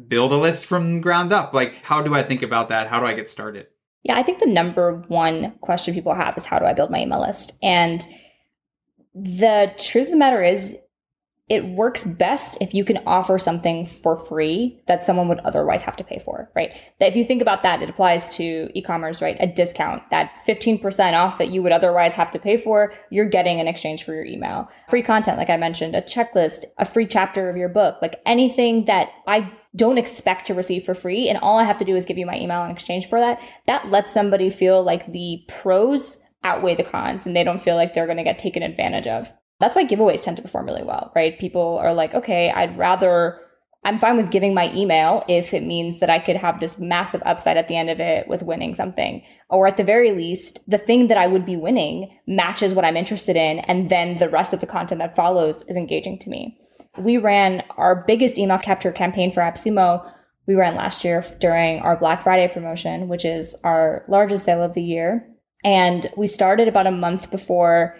build 0.08 0.32
a 0.32 0.36
list 0.36 0.64
from 0.66 1.00
ground 1.00 1.32
up. 1.32 1.52
Like, 1.52 1.82
how 1.82 2.02
do 2.02 2.14
I 2.14 2.22
think 2.22 2.42
about 2.42 2.68
that? 2.68 2.88
How 2.88 3.00
do 3.00 3.06
I 3.06 3.14
get 3.14 3.28
started? 3.28 3.66
Yeah, 4.04 4.16
I 4.16 4.22
think 4.22 4.40
the 4.40 4.46
number 4.46 5.02
one 5.08 5.52
question 5.60 5.94
people 5.94 6.14
have 6.14 6.36
is 6.36 6.46
how 6.46 6.58
do 6.58 6.64
I 6.64 6.72
build 6.72 6.90
my 6.90 7.02
email 7.02 7.20
list? 7.20 7.52
And 7.62 8.06
the 9.14 9.72
truth 9.78 10.06
of 10.06 10.12
the 10.12 10.16
matter 10.16 10.42
is, 10.42 10.76
it 11.48 11.64
works 11.66 12.04
best 12.04 12.56
if 12.60 12.72
you 12.72 12.84
can 12.84 12.98
offer 13.04 13.36
something 13.36 13.84
for 13.84 14.16
free 14.16 14.80
that 14.86 15.04
someone 15.04 15.28
would 15.28 15.40
otherwise 15.40 15.82
have 15.82 15.96
to 15.96 16.04
pay 16.04 16.18
for, 16.18 16.50
right? 16.54 16.72
That 17.00 17.10
if 17.10 17.16
you 17.16 17.24
think 17.24 17.42
about 17.42 17.62
that, 17.64 17.82
it 17.82 17.90
applies 17.90 18.30
to 18.36 18.70
e-commerce, 18.74 19.20
right? 19.20 19.36
A 19.40 19.46
discount, 19.46 20.02
that 20.10 20.32
15% 20.46 21.12
off 21.14 21.38
that 21.38 21.50
you 21.50 21.62
would 21.62 21.72
otherwise 21.72 22.14
have 22.14 22.30
to 22.30 22.38
pay 22.38 22.56
for, 22.56 22.94
you're 23.10 23.28
getting 23.28 23.58
in 23.58 23.68
exchange 23.68 24.04
for 24.04 24.14
your 24.14 24.24
email. 24.24 24.70
Free 24.88 25.02
content, 25.02 25.36
like 25.36 25.50
I 25.50 25.56
mentioned, 25.56 25.96
a 25.96 26.02
checklist, 26.02 26.64
a 26.78 26.84
free 26.84 27.06
chapter 27.06 27.50
of 27.50 27.56
your 27.56 27.68
book, 27.68 27.98
like 28.00 28.20
anything 28.24 28.84
that 28.84 29.10
I 29.26 29.52
don't 29.74 29.98
expect 29.98 30.46
to 30.46 30.54
receive 30.54 30.84
for 30.84 30.94
free 30.94 31.28
and 31.28 31.38
all 31.38 31.58
I 31.58 31.64
have 31.64 31.78
to 31.78 31.84
do 31.84 31.96
is 31.96 32.04
give 32.04 32.18
you 32.18 32.26
my 32.26 32.38
email 32.38 32.62
in 32.64 32.70
exchange 32.70 33.08
for 33.08 33.18
that, 33.18 33.40
that 33.66 33.90
lets 33.90 34.12
somebody 34.12 34.48
feel 34.48 34.82
like 34.82 35.10
the 35.12 35.42
pros 35.48 36.18
outweigh 36.44 36.76
the 36.76 36.82
cons 36.82 37.26
and 37.26 37.34
they 37.34 37.44
don't 37.44 37.62
feel 37.62 37.76
like 37.76 37.94
they're 37.94 38.06
going 38.06 38.18
to 38.18 38.24
get 38.24 38.38
taken 38.38 38.62
advantage 38.62 39.06
of. 39.06 39.30
That's 39.62 39.76
why 39.76 39.84
giveaways 39.84 40.24
tend 40.24 40.36
to 40.38 40.42
perform 40.42 40.66
really 40.66 40.82
well, 40.82 41.12
right? 41.14 41.38
People 41.38 41.78
are 41.80 41.94
like, 41.94 42.14
okay, 42.14 42.50
I'd 42.50 42.76
rather, 42.76 43.38
I'm 43.84 44.00
fine 44.00 44.16
with 44.16 44.32
giving 44.32 44.54
my 44.54 44.74
email 44.74 45.22
if 45.28 45.54
it 45.54 45.62
means 45.62 46.00
that 46.00 46.10
I 46.10 46.18
could 46.18 46.34
have 46.34 46.58
this 46.58 46.80
massive 46.80 47.22
upside 47.24 47.56
at 47.56 47.68
the 47.68 47.76
end 47.76 47.88
of 47.88 48.00
it 48.00 48.26
with 48.26 48.42
winning 48.42 48.74
something. 48.74 49.22
Or 49.50 49.68
at 49.68 49.76
the 49.76 49.84
very 49.84 50.10
least, 50.10 50.58
the 50.68 50.78
thing 50.78 51.06
that 51.06 51.16
I 51.16 51.28
would 51.28 51.46
be 51.46 51.56
winning 51.56 52.10
matches 52.26 52.74
what 52.74 52.84
I'm 52.84 52.96
interested 52.96 53.36
in. 53.36 53.60
And 53.60 53.88
then 53.88 54.16
the 54.16 54.28
rest 54.28 54.52
of 54.52 54.58
the 54.58 54.66
content 54.66 54.98
that 54.98 55.14
follows 55.14 55.62
is 55.68 55.76
engaging 55.76 56.18
to 56.18 56.28
me. 56.28 56.58
We 56.98 57.18
ran 57.18 57.62
our 57.76 58.02
biggest 58.04 58.38
email 58.38 58.58
capture 58.58 58.90
campaign 58.90 59.30
for 59.30 59.42
AppSumo. 59.42 60.12
We 60.48 60.56
ran 60.56 60.74
last 60.74 61.04
year 61.04 61.24
during 61.38 61.78
our 61.82 61.96
Black 61.96 62.24
Friday 62.24 62.52
promotion, 62.52 63.06
which 63.06 63.24
is 63.24 63.54
our 63.62 64.04
largest 64.08 64.42
sale 64.42 64.60
of 64.60 64.74
the 64.74 64.82
year. 64.82 65.24
And 65.64 66.10
we 66.16 66.26
started 66.26 66.66
about 66.66 66.88
a 66.88 66.90
month 66.90 67.30
before 67.30 67.96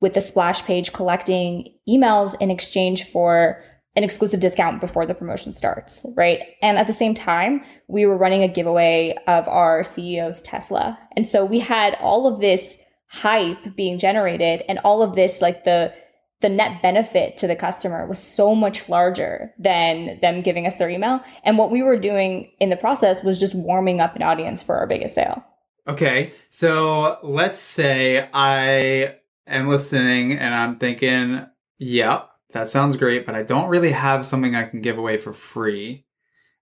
with 0.00 0.14
the 0.14 0.20
splash 0.20 0.62
page 0.64 0.92
collecting 0.92 1.74
emails 1.88 2.34
in 2.40 2.50
exchange 2.50 3.04
for 3.04 3.62
an 3.96 4.04
exclusive 4.04 4.38
discount 4.38 4.80
before 4.80 5.06
the 5.06 5.14
promotion 5.14 5.52
starts, 5.52 6.06
right? 6.16 6.40
And 6.62 6.78
at 6.78 6.86
the 6.86 6.92
same 6.92 7.14
time, 7.14 7.64
we 7.88 8.06
were 8.06 8.16
running 8.16 8.44
a 8.44 8.48
giveaway 8.48 9.16
of 9.26 9.48
our 9.48 9.82
CEO's 9.82 10.40
Tesla. 10.42 10.96
And 11.16 11.26
so 11.26 11.44
we 11.44 11.58
had 11.58 11.96
all 12.00 12.32
of 12.32 12.40
this 12.40 12.78
hype 13.08 13.74
being 13.74 13.98
generated 13.98 14.62
and 14.68 14.78
all 14.80 15.02
of 15.02 15.16
this 15.16 15.40
like 15.40 15.64
the 15.64 15.92
the 16.40 16.48
net 16.48 16.80
benefit 16.82 17.36
to 17.36 17.48
the 17.48 17.56
customer 17.56 18.06
was 18.06 18.18
so 18.20 18.54
much 18.54 18.88
larger 18.88 19.52
than 19.58 20.20
them 20.20 20.40
giving 20.40 20.68
us 20.68 20.76
their 20.76 20.88
email. 20.88 21.20
And 21.42 21.58
what 21.58 21.72
we 21.72 21.82
were 21.82 21.98
doing 21.98 22.52
in 22.60 22.68
the 22.68 22.76
process 22.76 23.24
was 23.24 23.40
just 23.40 23.56
warming 23.56 24.00
up 24.00 24.14
an 24.14 24.22
audience 24.22 24.62
for 24.62 24.76
our 24.76 24.86
biggest 24.86 25.16
sale. 25.16 25.42
Okay. 25.88 26.32
So 26.48 27.18
let's 27.24 27.58
say 27.58 28.28
I 28.32 29.17
am 29.48 29.68
listening 29.68 30.32
and 30.32 30.54
I'm 30.54 30.76
thinking, 30.76 31.46
yep, 31.78 32.30
that 32.52 32.70
sounds 32.70 32.96
great, 32.96 33.26
but 33.26 33.34
I 33.34 33.42
don't 33.42 33.68
really 33.68 33.92
have 33.92 34.24
something 34.24 34.54
I 34.54 34.64
can 34.64 34.80
give 34.80 34.98
away 34.98 35.18
for 35.18 35.32
free. 35.32 36.06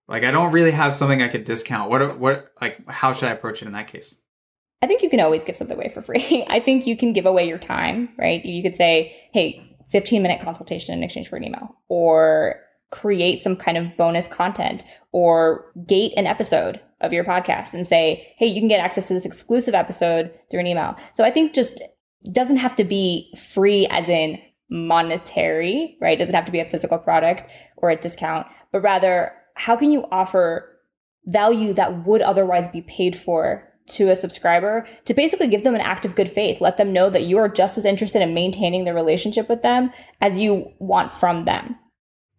Like 0.08 0.24
I 0.24 0.30
don't 0.30 0.52
really 0.52 0.70
have 0.70 0.94
something 0.94 1.22
I 1.22 1.28
could 1.28 1.44
discount. 1.44 1.90
What 1.90 2.18
what 2.18 2.50
like 2.60 2.88
how 2.88 3.12
should 3.12 3.28
I 3.28 3.32
approach 3.32 3.62
it 3.62 3.66
in 3.66 3.72
that 3.72 3.88
case? 3.88 4.20
I 4.82 4.86
think 4.86 5.02
you 5.02 5.10
can 5.10 5.20
always 5.20 5.42
give 5.42 5.56
something 5.56 5.76
away 5.76 5.88
for 5.88 6.02
free. 6.02 6.44
I 6.48 6.60
think 6.60 6.86
you 6.86 6.96
can 6.96 7.12
give 7.12 7.26
away 7.26 7.48
your 7.48 7.58
time, 7.58 8.10
right? 8.18 8.44
You 8.44 8.62
could 8.62 8.76
say, 8.76 9.16
"Hey, 9.32 9.62
15 9.90 10.22
minute 10.22 10.40
consultation 10.40 10.96
in 10.96 11.02
exchange 11.02 11.28
for 11.28 11.36
an 11.36 11.44
email," 11.44 11.76
or 11.88 12.60
create 12.90 13.42
some 13.42 13.56
kind 13.56 13.76
of 13.76 13.96
bonus 13.96 14.28
content, 14.28 14.84
or 15.12 15.72
gate 15.86 16.12
an 16.16 16.26
episode 16.26 16.80
of 17.00 17.12
your 17.12 17.24
podcast 17.24 17.74
and 17.74 17.86
say, 17.86 18.32
"Hey, 18.38 18.46
you 18.46 18.60
can 18.60 18.68
get 18.68 18.80
access 18.80 19.08
to 19.08 19.14
this 19.14 19.26
exclusive 19.26 19.74
episode 19.74 20.30
through 20.50 20.60
an 20.60 20.66
email." 20.66 20.96
So 21.14 21.24
I 21.24 21.30
think 21.30 21.52
just 21.52 21.82
doesn't 22.32 22.56
have 22.56 22.76
to 22.76 22.84
be 22.84 23.32
free 23.36 23.86
as 23.90 24.08
in 24.08 24.38
monetary, 24.68 25.96
right? 26.00 26.14
It 26.14 26.18
doesn't 26.18 26.34
have 26.34 26.44
to 26.46 26.52
be 26.52 26.60
a 26.60 26.68
physical 26.68 26.98
product 26.98 27.50
or 27.76 27.90
a 27.90 27.96
discount, 27.96 28.46
but 28.72 28.80
rather, 28.80 29.32
how 29.54 29.76
can 29.76 29.90
you 29.90 30.04
offer 30.10 30.72
value 31.26 31.72
that 31.74 32.06
would 32.06 32.22
otherwise 32.22 32.68
be 32.68 32.82
paid 32.82 33.16
for 33.16 33.72
to 33.88 34.10
a 34.10 34.16
subscriber 34.16 34.86
to 35.04 35.14
basically 35.14 35.46
give 35.46 35.62
them 35.62 35.74
an 35.74 35.80
act 35.80 36.04
of 36.04 36.16
good 36.16 36.30
faith? 36.30 36.60
Let 36.60 36.76
them 36.76 36.92
know 36.92 37.08
that 37.10 37.24
you 37.24 37.38
are 37.38 37.48
just 37.48 37.78
as 37.78 37.84
interested 37.84 38.22
in 38.22 38.34
maintaining 38.34 38.84
the 38.84 38.94
relationship 38.94 39.48
with 39.48 39.62
them 39.62 39.92
as 40.20 40.40
you 40.40 40.72
want 40.78 41.14
from 41.14 41.44
them. 41.44 41.76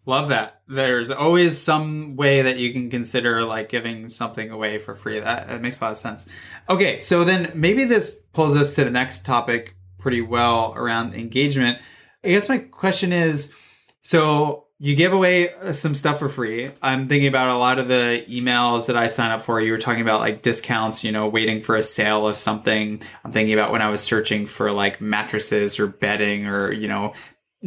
Love 0.07 0.29
that. 0.29 0.61
There's 0.69 1.11
always 1.11 1.61
some 1.61 2.15
way 2.15 2.41
that 2.41 2.57
you 2.57 2.71
can 2.71 2.89
consider 2.89 3.43
like 3.43 3.67
giving 3.67 4.07
something 4.07 4.49
away 4.49 4.77
for 4.79 4.95
free. 4.95 5.19
That, 5.19 5.49
that 5.49 5.61
makes 5.61 5.81
a 5.81 5.83
lot 5.83 5.91
of 5.91 5.97
sense. 5.97 6.29
Okay, 6.69 6.99
so 6.99 7.25
then 7.25 7.51
maybe 7.53 7.83
this 7.83 8.15
pulls 8.31 8.55
us 8.55 8.73
to 8.75 8.85
the 8.85 8.89
next 8.89 9.25
topic 9.25 9.75
pretty 9.97 10.21
well 10.21 10.73
around 10.77 11.13
engagement. 11.13 11.79
I 12.23 12.29
guess 12.29 12.47
my 12.47 12.59
question 12.59 13.11
is 13.11 13.53
so 14.01 14.67
you 14.79 14.95
give 14.95 15.11
away 15.11 15.53
uh, 15.53 15.73
some 15.73 15.93
stuff 15.93 16.19
for 16.19 16.29
free. 16.29 16.71
I'm 16.81 17.09
thinking 17.09 17.27
about 17.27 17.49
a 17.49 17.57
lot 17.57 17.77
of 17.77 17.89
the 17.89 18.23
emails 18.29 18.87
that 18.87 18.95
I 18.95 19.07
sign 19.07 19.31
up 19.31 19.41
for. 19.41 19.59
You 19.59 19.73
were 19.73 19.77
talking 19.77 20.01
about 20.01 20.21
like 20.21 20.41
discounts, 20.41 21.03
you 21.03 21.11
know, 21.11 21.27
waiting 21.27 21.61
for 21.61 21.75
a 21.75 21.83
sale 21.83 22.25
of 22.25 22.37
something. 22.37 23.01
I'm 23.25 23.31
thinking 23.33 23.53
about 23.53 23.73
when 23.73 23.81
I 23.81 23.89
was 23.89 24.01
searching 24.01 24.45
for 24.45 24.71
like 24.71 25.01
mattresses 25.01 25.79
or 25.79 25.87
bedding 25.87 26.47
or, 26.47 26.71
you 26.71 26.87
know, 26.87 27.13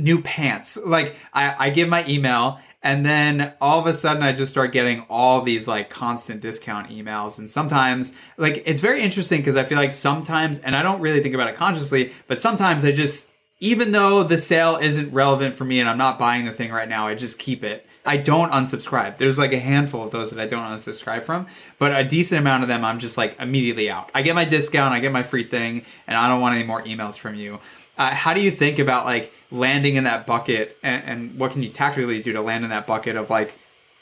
new 0.00 0.22
pants. 0.22 0.78
Like 0.84 1.16
I, 1.32 1.66
I 1.66 1.70
give 1.70 1.88
my 1.88 2.06
email 2.06 2.60
and 2.82 3.04
then 3.04 3.52
all 3.60 3.78
of 3.78 3.86
a 3.86 3.92
sudden 3.92 4.22
I 4.22 4.32
just 4.32 4.50
start 4.50 4.72
getting 4.72 5.04
all 5.10 5.42
these 5.42 5.68
like 5.68 5.90
constant 5.90 6.40
discount 6.40 6.88
emails. 6.88 7.38
And 7.38 7.48
sometimes 7.48 8.16
like 8.38 8.62
it's 8.66 8.80
very 8.80 9.02
interesting 9.02 9.40
because 9.40 9.56
I 9.56 9.64
feel 9.64 9.78
like 9.78 9.92
sometimes, 9.92 10.58
and 10.60 10.74
I 10.74 10.82
don't 10.82 11.00
really 11.00 11.22
think 11.22 11.34
about 11.34 11.48
it 11.48 11.56
consciously, 11.56 12.12
but 12.26 12.38
sometimes 12.38 12.84
I 12.84 12.92
just, 12.92 13.30
even 13.62 13.92
though 13.92 14.22
the 14.22 14.38
sale 14.38 14.76
isn't 14.76 15.12
relevant 15.12 15.54
for 15.54 15.66
me 15.66 15.80
and 15.80 15.88
I'm 15.88 15.98
not 15.98 16.18
buying 16.18 16.46
the 16.46 16.52
thing 16.52 16.70
right 16.72 16.88
now, 16.88 17.06
I 17.06 17.14
just 17.14 17.38
keep 17.38 17.62
it. 17.62 17.86
I 18.06 18.16
don't 18.16 18.50
unsubscribe. 18.50 19.18
There's 19.18 19.38
like 19.38 19.52
a 19.52 19.58
handful 19.58 20.02
of 20.02 20.10
those 20.10 20.30
that 20.30 20.40
I 20.40 20.46
don't 20.46 20.64
unsubscribe 20.64 21.22
from, 21.22 21.46
but 21.78 21.94
a 21.94 22.02
decent 22.02 22.40
amount 22.40 22.62
of 22.62 22.70
them 22.70 22.82
I'm 22.82 22.98
just 22.98 23.18
like 23.18 23.38
immediately 23.38 23.90
out. 23.90 24.10
I 24.14 24.22
get 24.22 24.34
my 24.34 24.46
discount, 24.46 24.94
I 24.94 25.00
get 25.00 25.12
my 25.12 25.22
free 25.22 25.44
thing, 25.44 25.84
and 26.06 26.16
I 26.16 26.30
don't 26.30 26.40
want 26.40 26.54
any 26.54 26.64
more 26.64 26.82
emails 26.84 27.18
from 27.18 27.34
you. 27.34 27.60
Uh, 28.00 28.14
how 28.14 28.32
do 28.32 28.40
you 28.40 28.50
think 28.50 28.78
about 28.78 29.04
like 29.04 29.30
landing 29.50 29.96
in 29.96 30.04
that 30.04 30.26
bucket 30.26 30.78
and, 30.82 31.04
and 31.04 31.38
what 31.38 31.52
can 31.52 31.62
you 31.62 31.68
tactically 31.68 32.22
do 32.22 32.32
to 32.32 32.40
land 32.40 32.64
in 32.64 32.70
that 32.70 32.86
bucket 32.86 33.14
of 33.14 33.28
like 33.28 33.54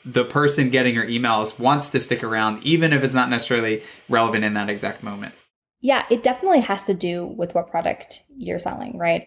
the 0.04 0.24
person 0.24 0.70
getting 0.70 0.94
your 0.94 1.04
emails 1.04 1.58
wants 1.58 1.90
to 1.90 1.98
stick 1.98 2.22
around 2.22 2.62
even 2.62 2.92
if 2.92 3.02
it's 3.02 3.12
not 3.12 3.28
necessarily 3.28 3.82
relevant 4.08 4.44
in 4.44 4.54
that 4.54 4.70
exact 4.70 5.02
moment? 5.02 5.34
Yeah 5.80 6.04
it 6.12 6.22
definitely 6.22 6.60
has 6.60 6.84
to 6.84 6.94
do 6.94 7.26
with 7.26 7.56
what 7.56 7.72
product 7.72 8.22
you're 8.36 8.60
selling 8.60 8.96
right? 8.96 9.26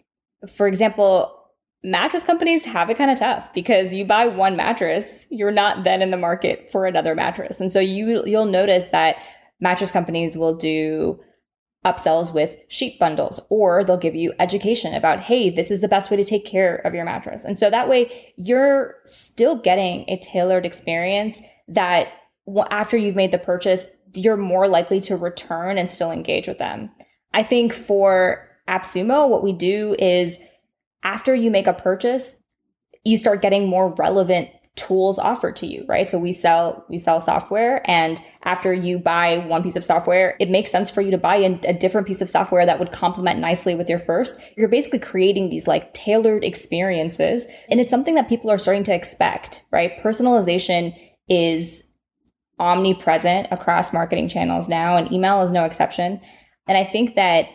For 0.50 0.66
example 0.66 1.38
mattress 1.84 2.22
companies 2.22 2.64
have 2.64 2.88
it 2.88 2.96
kind 2.96 3.10
of 3.10 3.18
tough 3.18 3.52
because 3.52 3.92
you 3.92 4.06
buy 4.06 4.26
one 4.26 4.56
mattress 4.56 5.26
you're 5.30 5.52
not 5.52 5.84
then 5.84 6.00
in 6.00 6.10
the 6.10 6.16
market 6.16 6.72
for 6.72 6.86
another 6.86 7.14
mattress. 7.14 7.60
And 7.60 7.70
so 7.70 7.78
you 7.78 8.24
you'll 8.24 8.46
notice 8.46 8.86
that 8.86 9.16
mattress 9.60 9.90
companies 9.90 10.38
will 10.38 10.54
do 10.54 11.20
upsells 11.84 12.32
with 12.32 12.60
sheet 12.68 12.98
bundles, 12.98 13.40
or 13.48 13.82
they'll 13.82 13.96
give 13.96 14.14
you 14.14 14.32
education 14.38 14.94
about, 14.94 15.20
hey, 15.20 15.50
this 15.50 15.70
is 15.70 15.80
the 15.80 15.88
best 15.88 16.10
way 16.10 16.16
to 16.16 16.24
take 16.24 16.44
care 16.44 16.76
of 16.76 16.94
your 16.94 17.04
mattress. 17.04 17.44
And 17.44 17.58
so 17.58 17.70
that 17.70 17.88
way 17.88 18.32
you're 18.36 18.94
still 19.04 19.56
getting 19.56 20.08
a 20.08 20.16
tailored 20.18 20.64
experience 20.64 21.40
that 21.66 22.08
after 22.70 22.96
you've 22.96 23.16
made 23.16 23.32
the 23.32 23.38
purchase, 23.38 23.86
you're 24.14 24.36
more 24.36 24.68
likely 24.68 25.00
to 25.00 25.16
return 25.16 25.76
and 25.78 25.90
still 25.90 26.12
engage 26.12 26.46
with 26.46 26.58
them. 26.58 26.90
I 27.34 27.42
think 27.42 27.72
for 27.72 28.48
AppSumo, 28.68 29.28
what 29.28 29.42
we 29.42 29.52
do 29.52 29.96
is 29.98 30.38
after 31.02 31.34
you 31.34 31.50
make 31.50 31.66
a 31.66 31.72
purchase, 31.72 32.36
you 33.04 33.16
start 33.16 33.42
getting 33.42 33.66
more 33.66 33.92
relevant 33.94 34.50
tools 34.74 35.18
offered 35.18 35.54
to 35.56 35.66
you, 35.66 35.84
right? 35.86 36.10
So 36.10 36.18
we 36.18 36.32
sell 36.32 36.84
we 36.88 36.96
sell 36.96 37.20
software 37.20 37.82
and 37.90 38.18
after 38.44 38.72
you 38.72 38.98
buy 38.98 39.38
one 39.38 39.62
piece 39.62 39.76
of 39.76 39.84
software, 39.84 40.34
it 40.40 40.48
makes 40.48 40.70
sense 40.70 40.90
for 40.90 41.02
you 41.02 41.10
to 41.10 41.18
buy 41.18 41.36
a, 41.36 41.58
a 41.68 41.74
different 41.74 42.06
piece 42.06 42.22
of 42.22 42.30
software 42.30 42.64
that 42.64 42.78
would 42.78 42.90
complement 42.90 43.38
nicely 43.38 43.74
with 43.74 43.88
your 43.88 43.98
first. 43.98 44.40
You're 44.56 44.68
basically 44.68 44.98
creating 44.98 45.50
these 45.50 45.66
like 45.66 45.92
tailored 45.92 46.42
experiences 46.42 47.46
and 47.68 47.80
it's 47.80 47.90
something 47.90 48.14
that 48.14 48.30
people 48.30 48.50
are 48.50 48.58
starting 48.58 48.84
to 48.84 48.94
expect, 48.94 49.64
right? 49.70 49.92
Personalization 50.02 50.94
is 51.28 51.84
omnipresent 52.58 53.48
across 53.50 53.92
marketing 53.92 54.28
channels 54.28 54.68
now 54.68 54.96
and 54.96 55.12
email 55.12 55.42
is 55.42 55.52
no 55.52 55.64
exception. 55.64 56.18
And 56.66 56.78
I 56.78 56.84
think 56.84 57.14
that 57.16 57.46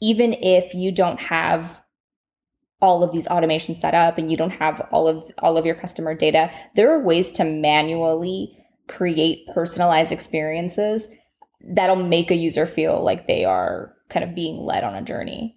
even 0.00 0.32
if 0.32 0.74
you 0.74 0.90
don't 0.90 1.20
have 1.20 1.80
all 2.82 3.02
of 3.02 3.12
these 3.12 3.26
automations 3.28 3.78
set 3.78 3.94
up 3.94 4.18
and 4.18 4.30
you 4.30 4.36
don't 4.36 4.52
have 4.52 4.86
all 4.90 5.08
of 5.08 5.30
all 5.38 5.56
of 5.56 5.64
your 5.64 5.74
customer 5.74 6.14
data 6.14 6.50
there 6.74 6.92
are 6.92 7.00
ways 7.00 7.32
to 7.32 7.44
manually 7.44 8.54
create 8.88 9.46
personalized 9.54 10.12
experiences 10.12 11.08
that'll 11.74 11.96
make 11.96 12.30
a 12.30 12.36
user 12.36 12.66
feel 12.66 13.02
like 13.02 13.26
they 13.26 13.44
are 13.44 13.94
kind 14.08 14.24
of 14.24 14.34
being 14.34 14.64
led 14.64 14.84
on 14.84 14.94
a 14.94 15.02
journey. 15.02 15.56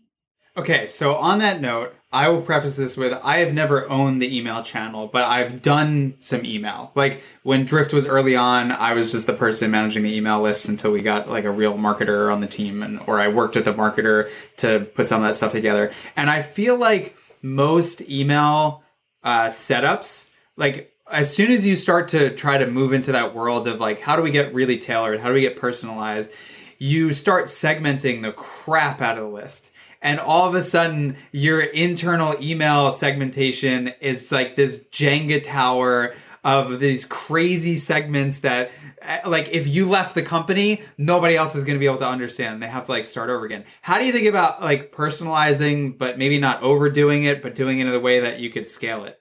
Okay, 0.58 0.88
so 0.88 1.16
on 1.16 1.40
that 1.40 1.60
note, 1.60 1.94
I 2.16 2.30
will 2.30 2.42
preface 2.42 2.78
this 2.78 2.96
with 2.96 3.12
I 3.26 3.40
have 3.40 3.54
never 3.54 3.90
owned 3.90 4.22
the 4.22 4.38
email 4.38 4.64
channel, 4.64 5.08
but 5.08 5.26
I've 5.26 5.62
done 5.62 6.16
some 6.22 6.46
email. 6.46 6.94
Like 6.96 7.22
when 7.44 7.66
Drift 7.66 7.92
was 7.92 8.08
early 8.08 8.38
on, 8.38 8.72
I 8.72 8.94
was 8.94 9.12
just 9.12 9.28
the 9.28 9.34
person 9.34 9.70
managing 9.70 10.04
the 10.04 10.16
email 10.16 10.42
list 10.42 10.70
until 10.70 10.94
we 10.94 11.02
got 11.02 11.30
like 11.30 11.44
a 11.44 11.52
real 11.52 11.74
marketer 11.74 12.32
on 12.32 12.40
the 12.40 12.48
team 12.48 12.82
and 12.84 13.02
or 13.06 13.20
I 13.20 13.28
worked 13.28 13.56
with 13.56 13.66
the 13.66 13.74
marketer 13.74 14.30
to 14.58 14.86
put 14.96 15.08
some 15.08 15.22
of 15.22 15.28
that 15.28 15.36
stuff 15.36 15.52
together. 15.52 15.92
And 16.16 16.30
I 16.30 16.42
feel 16.42 16.78
like 16.78 17.18
most 17.42 18.00
email 18.10 18.82
uh, 19.22 19.48
setups, 19.48 20.30
like 20.56 20.94
as 21.12 21.36
soon 21.36 21.52
as 21.52 21.66
you 21.66 21.76
start 21.76 22.08
to 22.10 22.34
try 22.34 22.58
to 22.58 22.66
move 22.66 22.94
into 22.94 23.12
that 23.12 23.36
world 23.36 23.68
of 23.68 23.82
like 23.82 24.00
how 24.00 24.16
do 24.16 24.22
we 24.22 24.32
get 24.32 24.54
really 24.54 24.78
tailored, 24.78 25.20
how 25.20 25.28
do 25.28 25.34
we 25.34 25.42
get 25.42 25.58
personalized, 25.58 26.32
you 26.78 27.12
start 27.12 27.48
segmenting 27.48 28.22
the 28.22 28.32
crap 28.32 29.02
out 29.02 29.18
of 29.18 29.26
the 29.26 29.30
list 29.30 29.74
and 30.06 30.20
all 30.20 30.48
of 30.48 30.54
a 30.54 30.62
sudden 30.62 31.18
your 31.32 31.62
internal 31.62 32.36
email 32.40 32.92
segmentation 32.92 33.92
is 34.00 34.32
like 34.32 34.56
this 34.56 34.86
Jenga 34.92 35.44
tower 35.44 36.14
of 36.44 36.80
these 36.80 37.06
crazy 37.06 37.76
segments 37.76 38.42
that 38.42 38.70
eh, 39.02 39.22
like 39.26 39.50
if 39.50 39.68
you 39.68 39.90
left 39.90 40.14
the 40.14 40.22
company 40.22 40.84
nobody 41.00 41.36
else 41.36 41.56
is 41.56 41.64
going 41.64 41.76
to 41.76 41.80
be 41.80 41.88
able 41.88 41.98
to 41.98 42.08
understand. 42.08 42.62
They 42.62 42.68
have 42.68 42.86
to 42.86 42.92
like 42.92 43.06
start 43.06 43.32
over 43.32 43.46
again. 43.46 43.66
How 43.82 43.98
do 43.98 44.06
you 44.06 44.14
think 44.14 44.28
about 44.28 44.62
like 44.62 44.94
personalizing 44.94 45.98
but 45.98 46.20
maybe 46.20 46.38
not 46.38 46.62
overdoing 46.62 47.24
it 47.24 47.42
but 47.42 47.56
doing 47.56 47.80
it 47.80 47.88
in 47.88 47.94
a 47.94 48.00
way 48.00 48.20
that 48.20 48.40
you 48.40 48.52
could 48.52 48.68
scale 48.68 49.04
it? 49.06 49.20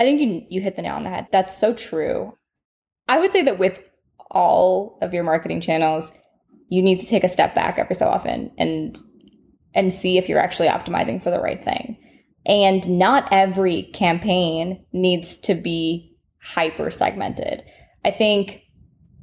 I 0.00 0.04
think 0.04 0.20
you 0.22 0.46
you 0.48 0.62
hit 0.62 0.76
the 0.76 0.82
nail 0.82 0.94
on 0.94 1.02
the 1.02 1.10
head. 1.10 1.26
That's 1.30 1.56
so 1.56 1.74
true. 1.74 2.38
I 3.06 3.20
would 3.20 3.32
say 3.32 3.42
that 3.42 3.58
with 3.58 3.80
all 4.30 4.98
of 5.02 5.12
your 5.12 5.24
marketing 5.24 5.60
channels 5.60 6.10
you 6.70 6.80
need 6.80 7.00
to 7.00 7.06
take 7.06 7.22
a 7.22 7.28
step 7.28 7.54
back 7.54 7.78
every 7.78 7.94
so 7.94 8.08
often 8.08 8.50
and 8.56 8.98
and 9.74 9.92
see 9.92 10.18
if 10.18 10.28
you're 10.28 10.38
actually 10.38 10.68
optimizing 10.68 11.22
for 11.22 11.30
the 11.30 11.40
right 11.40 11.64
thing. 11.64 11.98
And 12.44 12.98
not 12.98 13.28
every 13.32 13.84
campaign 13.84 14.84
needs 14.92 15.36
to 15.38 15.54
be 15.54 16.16
hyper 16.40 16.90
segmented. 16.90 17.62
I 18.04 18.10
think 18.10 18.62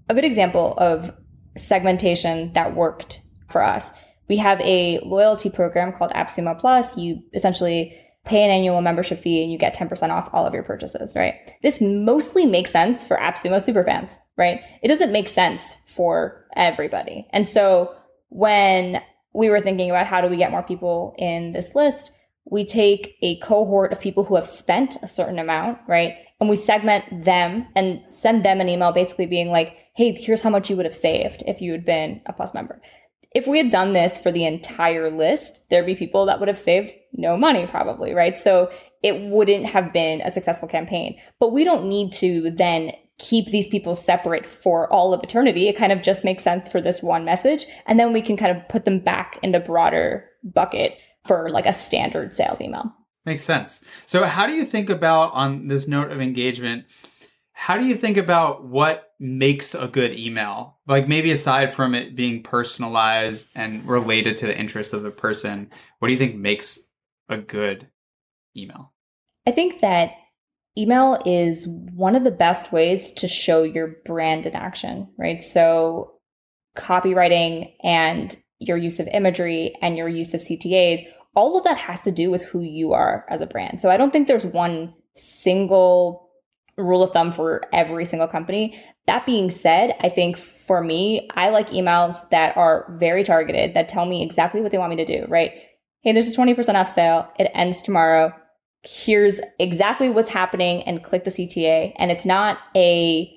a 0.07 0.13
good 0.13 0.23
example 0.25 0.73
of 0.77 1.13
segmentation 1.57 2.53
that 2.53 2.75
worked 2.75 3.21
for 3.49 3.61
us, 3.61 3.91
we 4.27 4.37
have 4.37 4.61
a 4.61 4.99
loyalty 4.99 5.49
program 5.49 5.91
called 5.91 6.11
AppSumo 6.11 6.57
Plus. 6.57 6.97
You 6.97 7.21
essentially 7.33 7.97
pay 8.25 8.43
an 8.43 8.51
annual 8.51 8.81
membership 8.81 9.21
fee 9.21 9.41
and 9.41 9.51
you 9.51 9.57
get 9.57 9.75
10% 9.75 10.09
off 10.09 10.29
all 10.33 10.45
of 10.45 10.53
your 10.53 10.63
purchases, 10.63 11.15
right? 11.15 11.33
This 11.63 11.81
mostly 11.81 12.45
makes 12.45 12.71
sense 12.71 13.03
for 13.03 13.17
AppSumo 13.17 13.57
superfans, 13.57 14.17
right? 14.37 14.61
It 14.83 14.87
doesn't 14.87 15.11
make 15.11 15.27
sense 15.27 15.75
for 15.87 16.45
everybody. 16.55 17.27
And 17.31 17.47
so 17.47 17.95
when 18.29 19.01
we 19.33 19.49
were 19.49 19.59
thinking 19.59 19.89
about 19.89 20.07
how 20.07 20.21
do 20.21 20.27
we 20.27 20.37
get 20.37 20.51
more 20.51 20.63
people 20.63 21.15
in 21.17 21.51
this 21.51 21.75
list, 21.75 22.11
we 22.45 22.65
take 22.65 23.15
a 23.21 23.37
cohort 23.39 23.91
of 23.91 23.99
people 23.99 24.23
who 24.23 24.35
have 24.35 24.47
spent 24.47 24.97
a 25.03 25.07
certain 25.07 25.39
amount, 25.39 25.77
right? 25.87 26.15
And 26.39 26.49
we 26.49 26.55
segment 26.55 27.23
them 27.23 27.67
and 27.75 28.01
send 28.11 28.43
them 28.43 28.59
an 28.59 28.69
email 28.69 28.91
basically 28.91 29.27
being 29.27 29.49
like, 29.49 29.77
hey, 29.95 30.13
here's 30.13 30.41
how 30.41 30.49
much 30.49 30.69
you 30.69 30.75
would 30.75 30.85
have 30.85 30.95
saved 30.95 31.43
if 31.45 31.61
you 31.61 31.71
had 31.71 31.85
been 31.85 32.21
a 32.25 32.33
plus 32.33 32.53
member. 32.53 32.81
If 33.35 33.45
we 33.45 33.59
had 33.59 33.69
done 33.69 33.93
this 33.93 34.17
for 34.17 34.31
the 34.31 34.45
entire 34.45 35.15
list, 35.15 35.69
there'd 35.69 35.85
be 35.85 35.95
people 35.95 36.25
that 36.25 36.39
would 36.39 36.47
have 36.47 36.57
saved 36.57 36.93
no 37.13 37.37
money 37.37 37.67
probably, 37.67 38.13
right? 38.13 38.39
So 38.39 38.71
it 39.03 39.21
wouldn't 39.21 39.67
have 39.67 39.93
been 39.93 40.21
a 40.21 40.31
successful 40.31 40.67
campaign. 40.67 41.19
But 41.39 41.51
we 41.51 41.63
don't 41.63 41.87
need 41.87 42.11
to 42.13 42.49
then 42.49 42.93
keep 43.19 43.47
these 43.47 43.67
people 43.67 43.95
separate 43.95 44.45
for 44.45 44.91
all 44.91 45.13
of 45.13 45.21
eternity. 45.21 45.67
It 45.67 45.77
kind 45.77 45.91
of 45.91 46.01
just 46.01 46.23
makes 46.23 46.43
sense 46.43 46.67
for 46.67 46.81
this 46.81 47.03
one 47.03 47.25
message. 47.25 47.65
And 47.85 47.99
then 47.99 48.13
we 48.13 48.21
can 48.21 48.37
kind 48.37 48.55
of 48.55 48.67
put 48.69 48.85
them 48.85 48.99
back 48.99 49.37
in 49.43 49.51
the 49.51 49.59
broader 49.59 50.25
bucket 50.43 51.01
for 51.25 51.49
like 51.49 51.65
a 51.65 51.73
standard 51.73 52.33
sales 52.33 52.61
email. 52.61 52.93
Makes 53.25 53.43
sense. 53.43 53.83
So, 54.05 54.23
how 54.23 54.47
do 54.47 54.53
you 54.53 54.65
think 54.65 54.89
about, 54.89 55.33
on 55.33 55.67
this 55.67 55.87
note 55.87 56.11
of 56.11 56.21
engagement, 56.21 56.85
how 57.51 57.77
do 57.77 57.85
you 57.85 57.95
think 57.95 58.15
about 58.15 58.65
what 58.65 59.11
makes 59.19 59.75
a 59.75 59.89
good 59.89 60.17
email? 60.17 60.79
Like, 60.87 61.09
maybe 61.09 61.29
aside 61.31 61.73
from 61.73 61.93
it 61.93 62.15
being 62.15 62.41
personalized 62.41 63.49
and 63.53 63.85
related 63.85 64.37
to 64.37 64.47
the 64.47 64.57
interests 64.57 64.93
of 64.93 65.03
the 65.03 65.11
person, 65.11 65.69
what 65.99 66.07
do 66.07 66.13
you 66.13 66.17
think 66.17 66.37
makes 66.37 66.79
a 67.27 67.37
good 67.37 67.89
email? 68.55 68.93
I 69.45 69.51
think 69.51 69.81
that 69.81 70.13
email 70.79 71.21
is 71.25 71.67
one 71.67 72.15
of 72.15 72.23
the 72.23 72.31
best 72.31 72.71
ways 72.71 73.11
to 73.13 73.27
show 73.27 73.63
your 73.63 73.95
brand 74.05 74.45
in 74.45 74.55
action, 74.55 75.09
right? 75.17 75.43
So, 75.43 76.13
copywriting 76.77 77.73
and 77.83 78.35
your 78.59 78.77
use 78.77 78.99
of 78.99 79.07
imagery 79.07 79.75
and 79.81 79.97
your 79.97 80.07
use 80.07 80.33
of 80.33 80.41
CTAs, 80.41 81.05
all 81.35 81.57
of 81.57 81.63
that 81.65 81.77
has 81.77 81.99
to 82.01 82.11
do 82.11 82.31
with 82.31 82.43
who 82.43 82.61
you 82.61 82.93
are 82.93 83.25
as 83.29 83.41
a 83.41 83.47
brand. 83.47 83.81
So, 83.81 83.89
I 83.89 83.97
don't 83.97 84.11
think 84.11 84.27
there's 84.27 84.45
one 84.45 84.93
single 85.15 86.29
rule 86.77 87.03
of 87.03 87.11
thumb 87.11 87.31
for 87.31 87.61
every 87.73 88.05
single 88.05 88.27
company. 88.27 88.81
That 89.05 89.25
being 89.25 89.49
said, 89.49 89.95
I 89.99 90.09
think 90.09 90.37
for 90.37 90.81
me, 90.81 91.29
I 91.35 91.49
like 91.49 91.69
emails 91.69 92.29
that 92.29 92.55
are 92.55 92.95
very 92.97 93.23
targeted, 93.23 93.73
that 93.73 93.89
tell 93.89 94.05
me 94.05 94.23
exactly 94.23 94.61
what 94.61 94.71
they 94.71 94.77
want 94.77 94.91
me 94.91 95.03
to 95.03 95.05
do, 95.05 95.25
right? 95.27 95.51
Hey, 96.01 96.13
there's 96.13 96.33
a 96.33 96.37
20% 96.37 96.75
off 96.75 96.93
sale. 96.93 97.29
It 97.37 97.51
ends 97.53 97.81
tomorrow. 97.81 98.33
Here's 98.83 99.39
exactly 99.59 100.09
what's 100.09 100.29
happening 100.29 100.83
and 100.83 101.03
click 101.03 101.23
the 101.23 101.31
CTA. 101.31 101.93
And 101.97 102.11
it's 102.11 102.25
not 102.25 102.59
a, 102.75 103.31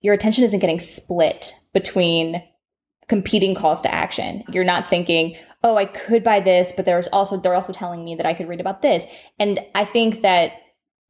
your 0.00 0.14
attention 0.14 0.44
isn't 0.44 0.58
getting 0.60 0.80
split 0.80 1.54
between 1.72 2.42
competing 3.08 3.54
calls 3.54 3.80
to 3.82 3.94
action. 3.94 4.44
You're 4.50 4.64
not 4.64 4.90
thinking, 4.90 5.36
oh, 5.64 5.76
I 5.76 5.86
could 5.86 6.22
buy 6.22 6.40
this, 6.40 6.72
but 6.74 6.84
there's 6.84 7.08
also, 7.08 7.38
they're 7.38 7.54
also 7.54 7.72
telling 7.72 8.04
me 8.04 8.14
that 8.16 8.26
I 8.26 8.34
could 8.34 8.48
read 8.48 8.60
about 8.60 8.82
this. 8.82 9.04
And 9.38 9.60
I 9.74 9.84
think 9.84 10.22
that 10.22 10.52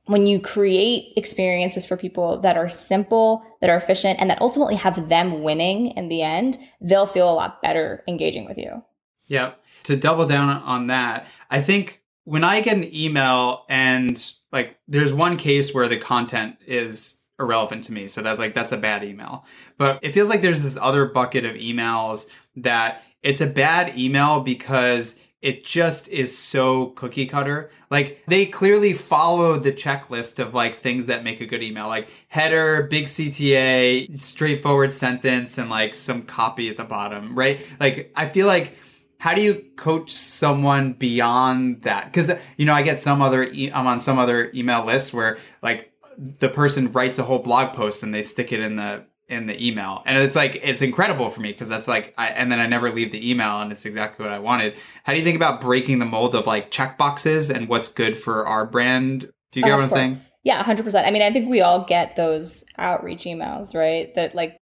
when 0.07 0.27
you 0.27 0.41
create 0.41 1.13
experiences 1.17 1.87
for 1.87 1.97
people 1.97 2.41
that 2.41 2.57
are 2.57 2.69
simple, 2.69 3.45
that 3.61 3.71
are 3.71 3.77
efficient, 3.77 4.21
and 4.21 4.29
that 4.31 4.41
ultimately 4.41 4.75
have 4.75 5.09
them 5.09 5.43
winning 5.43 5.89
in 5.93 6.09
the 6.09 6.23
end, 6.23 6.59
they'll 6.81 7.07
feel 7.07 7.31
a 7.31 7.35
lot 7.35 7.63
better 7.63 8.03
engaging 8.09 8.45
with 8.45 8.59
you. 8.59 8.83
Yeah. 9.27 9.53
To 9.85 9.97
double 9.97 10.27
down 10.27 10.49
on 10.49 10.89
that, 10.89 11.27
I 11.51 11.63
think 11.63 12.02
when 12.25 12.45
I 12.45 12.61
get 12.61 12.77
an 12.77 12.95
email 12.95 13.65
and 13.69 14.33
like 14.53 14.79
there's 14.87 15.13
one 15.13 15.37
case 15.37 15.75
where 15.75 15.89
the 15.89 15.97
content 15.97 16.57
is 16.67 17.19
irrelevant 17.39 17.85
to 17.85 17.93
me, 17.93 18.09
so 18.09 18.23
that 18.23 18.39
like 18.39 18.55
that's 18.55 18.73
a 18.73 18.77
bad 18.77 19.05
email. 19.05 19.45
But 19.79 19.99
it 20.03 20.13
feels 20.13 20.29
like 20.29 20.43
there's 20.43 20.63
this 20.63 20.79
other 20.81 21.07
bucket 21.07 21.45
of 21.45 21.57
emails 21.57 22.29
that 22.57 23.03
it's 23.23 23.41
a 23.41 23.47
bad 23.47 23.97
email 23.97 24.41
because 24.41 25.19
it 25.41 25.65
just 25.65 26.07
is 26.09 26.37
so 26.37 26.87
cookie 26.91 27.27
cutter. 27.27 27.71
Like 27.91 28.23
they 28.29 28.47
clearly 28.47 28.93
follow 28.93 29.59
the 29.59 29.73
checklist 29.73 30.39
of 30.39 30.55
like 30.55 30.79
things 30.79 31.07
that 31.07 31.25
make 31.25 31.41
a 31.41 31.47
good 31.47 31.65
email, 31.65 31.89
like 31.89 32.09
header, 32.29 32.85
big 32.85 33.07
CTA, 33.07 34.19
straightforward 34.21 34.93
sentence, 34.95 35.59
and 35.59 35.69
like 35.69 35.95
some 35.95 36.23
copy 36.23 36.69
at 36.69 36.77
the 36.77 36.85
bottom, 36.85 37.37
right? 37.37 37.61
Like 37.81 38.13
I 38.15 38.29
feel 38.29 38.47
like 38.47 38.77
how 39.23 39.35
do 39.35 39.41
you 39.41 39.65
coach 39.77 40.11
someone 40.11 40.95
beyond 40.95 41.83
that? 41.83 42.07
Because 42.07 42.33
you 42.57 42.67
know 42.67 42.75
I 42.75 42.83
get 42.83 42.99
some 42.99 43.23
other 43.23 43.45
e- 43.45 43.71
I'm 43.73 43.87
on 43.87 44.01
some 44.01 44.19
other 44.19 44.51
email 44.53 44.85
list 44.85 45.15
where 45.15 45.39
like 45.63 45.93
the 46.19 46.49
person 46.49 46.91
writes 46.91 47.21
a 47.21 47.23
whole 47.23 47.39
blog 47.39 47.73
post 47.73 48.03
and 48.03 48.13
they 48.13 48.25
stick 48.25 48.51
it 48.51 48.59
in 48.59 48.75
the 48.75 49.05
in 49.29 49.47
the 49.47 49.65
email. 49.65 50.03
And 50.07 50.19
it's 50.19 50.35
like 50.35 50.59
it's 50.65 50.83
incredible 50.83 51.31
for 51.31 51.41
me 51.41 51.53
because 51.53 51.69
that's 51.69 51.87
like 51.87 52.15
I, 52.19 52.31
and 52.31 52.51
then 52.51 52.59
i 52.59 52.67
never 52.67 52.91
leave 52.91 53.13
the 53.13 53.31
email 53.31 53.61
and 53.61 53.71
it's 53.71 53.87
exactly 53.87 54.25
what 54.25 54.33
i 54.33 54.41
wanted. 54.41 54.75
How 55.05 55.13
do 55.13 55.21
you 55.21 55.25
think 55.25 55.37
about 55.37 55.61
breaking 55.61 56.01
the 56.01 56.05
mold 56.05 56.35
of 56.35 56.49
like 56.49 56.73
check 56.73 56.99
boxes 56.99 57.49
and 57.49 57.69
what's 57.69 57.87
good 57.87 58.19
for 58.19 58.45
our 58.49 58.67
brand? 58.67 59.31
Do 59.53 59.61
you 59.61 59.63
get 59.63 59.71
uh, 59.71 59.77
what 59.77 59.83
i'm 59.85 59.89
course. 59.89 60.05
saying? 60.05 60.21
Yeah 60.43 60.65
100% 60.65 61.07
i 61.07 61.13
mean 61.13 61.23
i 61.23 61.31
think 61.31 61.49
we 61.49 61.61
all 61.61 61.85
get 61.85 62.17
those 62.17 62.65
outreach 62.77 63.23
emails 63.23 63.73
right? 63.73 64.13
That 64.17 64.35
like 64.35 64.59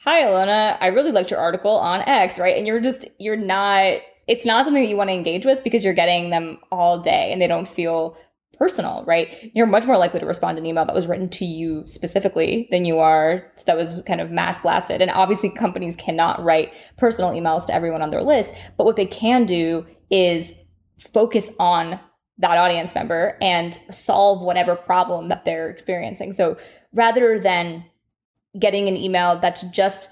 hi 0.00 0.22
Ilona 0.22 0.76
i 0.80 0.88
really 0.88 1.12
liked 1.12 1.30
your 1.30 1.40
article 1.40 1.76
on 1.76 2.00
x 2.02 2.38
right 2.38 2.56
and 2.56 2.66
you're 2.66 2.80
just 2.80 3.04
you're 3.18 3.36
not 3.36 4.00
it's 4.26 4.44
not 4.44 4.64
something 4.64 4.82
that 4.82 4.88
you 4.88 4.96
want 4.96 5.10
to 5.10 5.14
engage 5.14 5.44
with 5.44 5.64
because 5.64 5.84
you're 5.84 5.94
getting 5.94 6.30
them 6.30 6.58
all 6.70 7.00
day 7.00 7.32
and 7.32 7.42
they 7.42 7.48
don't 7.48 7.66
feel 7.66 8.16
personal, 8.60 9.02
right? 9.06 9.50
You're 9.54 9.66
much 9.66 9.86
more 9.86 9.96
likely 9.96 10.20
to 10.20 10.26
respond 10.26 10.56
to 10.56 10.60
an 10.60 10.66
email 10.66 10.84
that 10.84 10.94
was 10.94 11.06
written 11.06 11.30
to 11.30 11.46
you 11.46 11.82
specifically 11.86 12.68
than 12.70 12.84
you 12.84 12.98
are 12.98 13.50
that 13.64 13.76
was 13.76 14.02
kind 14.06 14.20
of 14.20 14.30
mass 14.30 14.60
blasted. 14.60 15.00
And 15.00 15.10
obviously, 15.10 15.48
companies 15.48 15.96
cannot 15.96 16.44
write 16.44 16.70
personal 16.98 17.30
emails 17.30 17.66
to 17.66 17.74
everyone 17.74 18.02
on 18.02 18.10
their 18.10 18.22
list, 18.22 18.54
but 18.76 18.84
what 18.84 18.96
they 18.96 19.06
can 19.06 19.46
do 19.46 19.86
is 20.10 20.54
focus 21.12 21.50
on 21.58 21.98
that 22.36 22.58
audience 22.58 22.94
member 22.94 23.38
and 23.40 23.78
solve 23.90 24.42
whatever 24.42 24.76
problem 24.76 25.28
that 25.28 25.46
they're 25.46 25.70
experiencing. 25.70 26.32
So 26.32 26.56
rather 26.94 27.40
than 27.40 27.84
getting 28.58 28.88
an 28.88 28.96
email 28.96 29.38
that's 29.38 29.62
just 29.64 30.08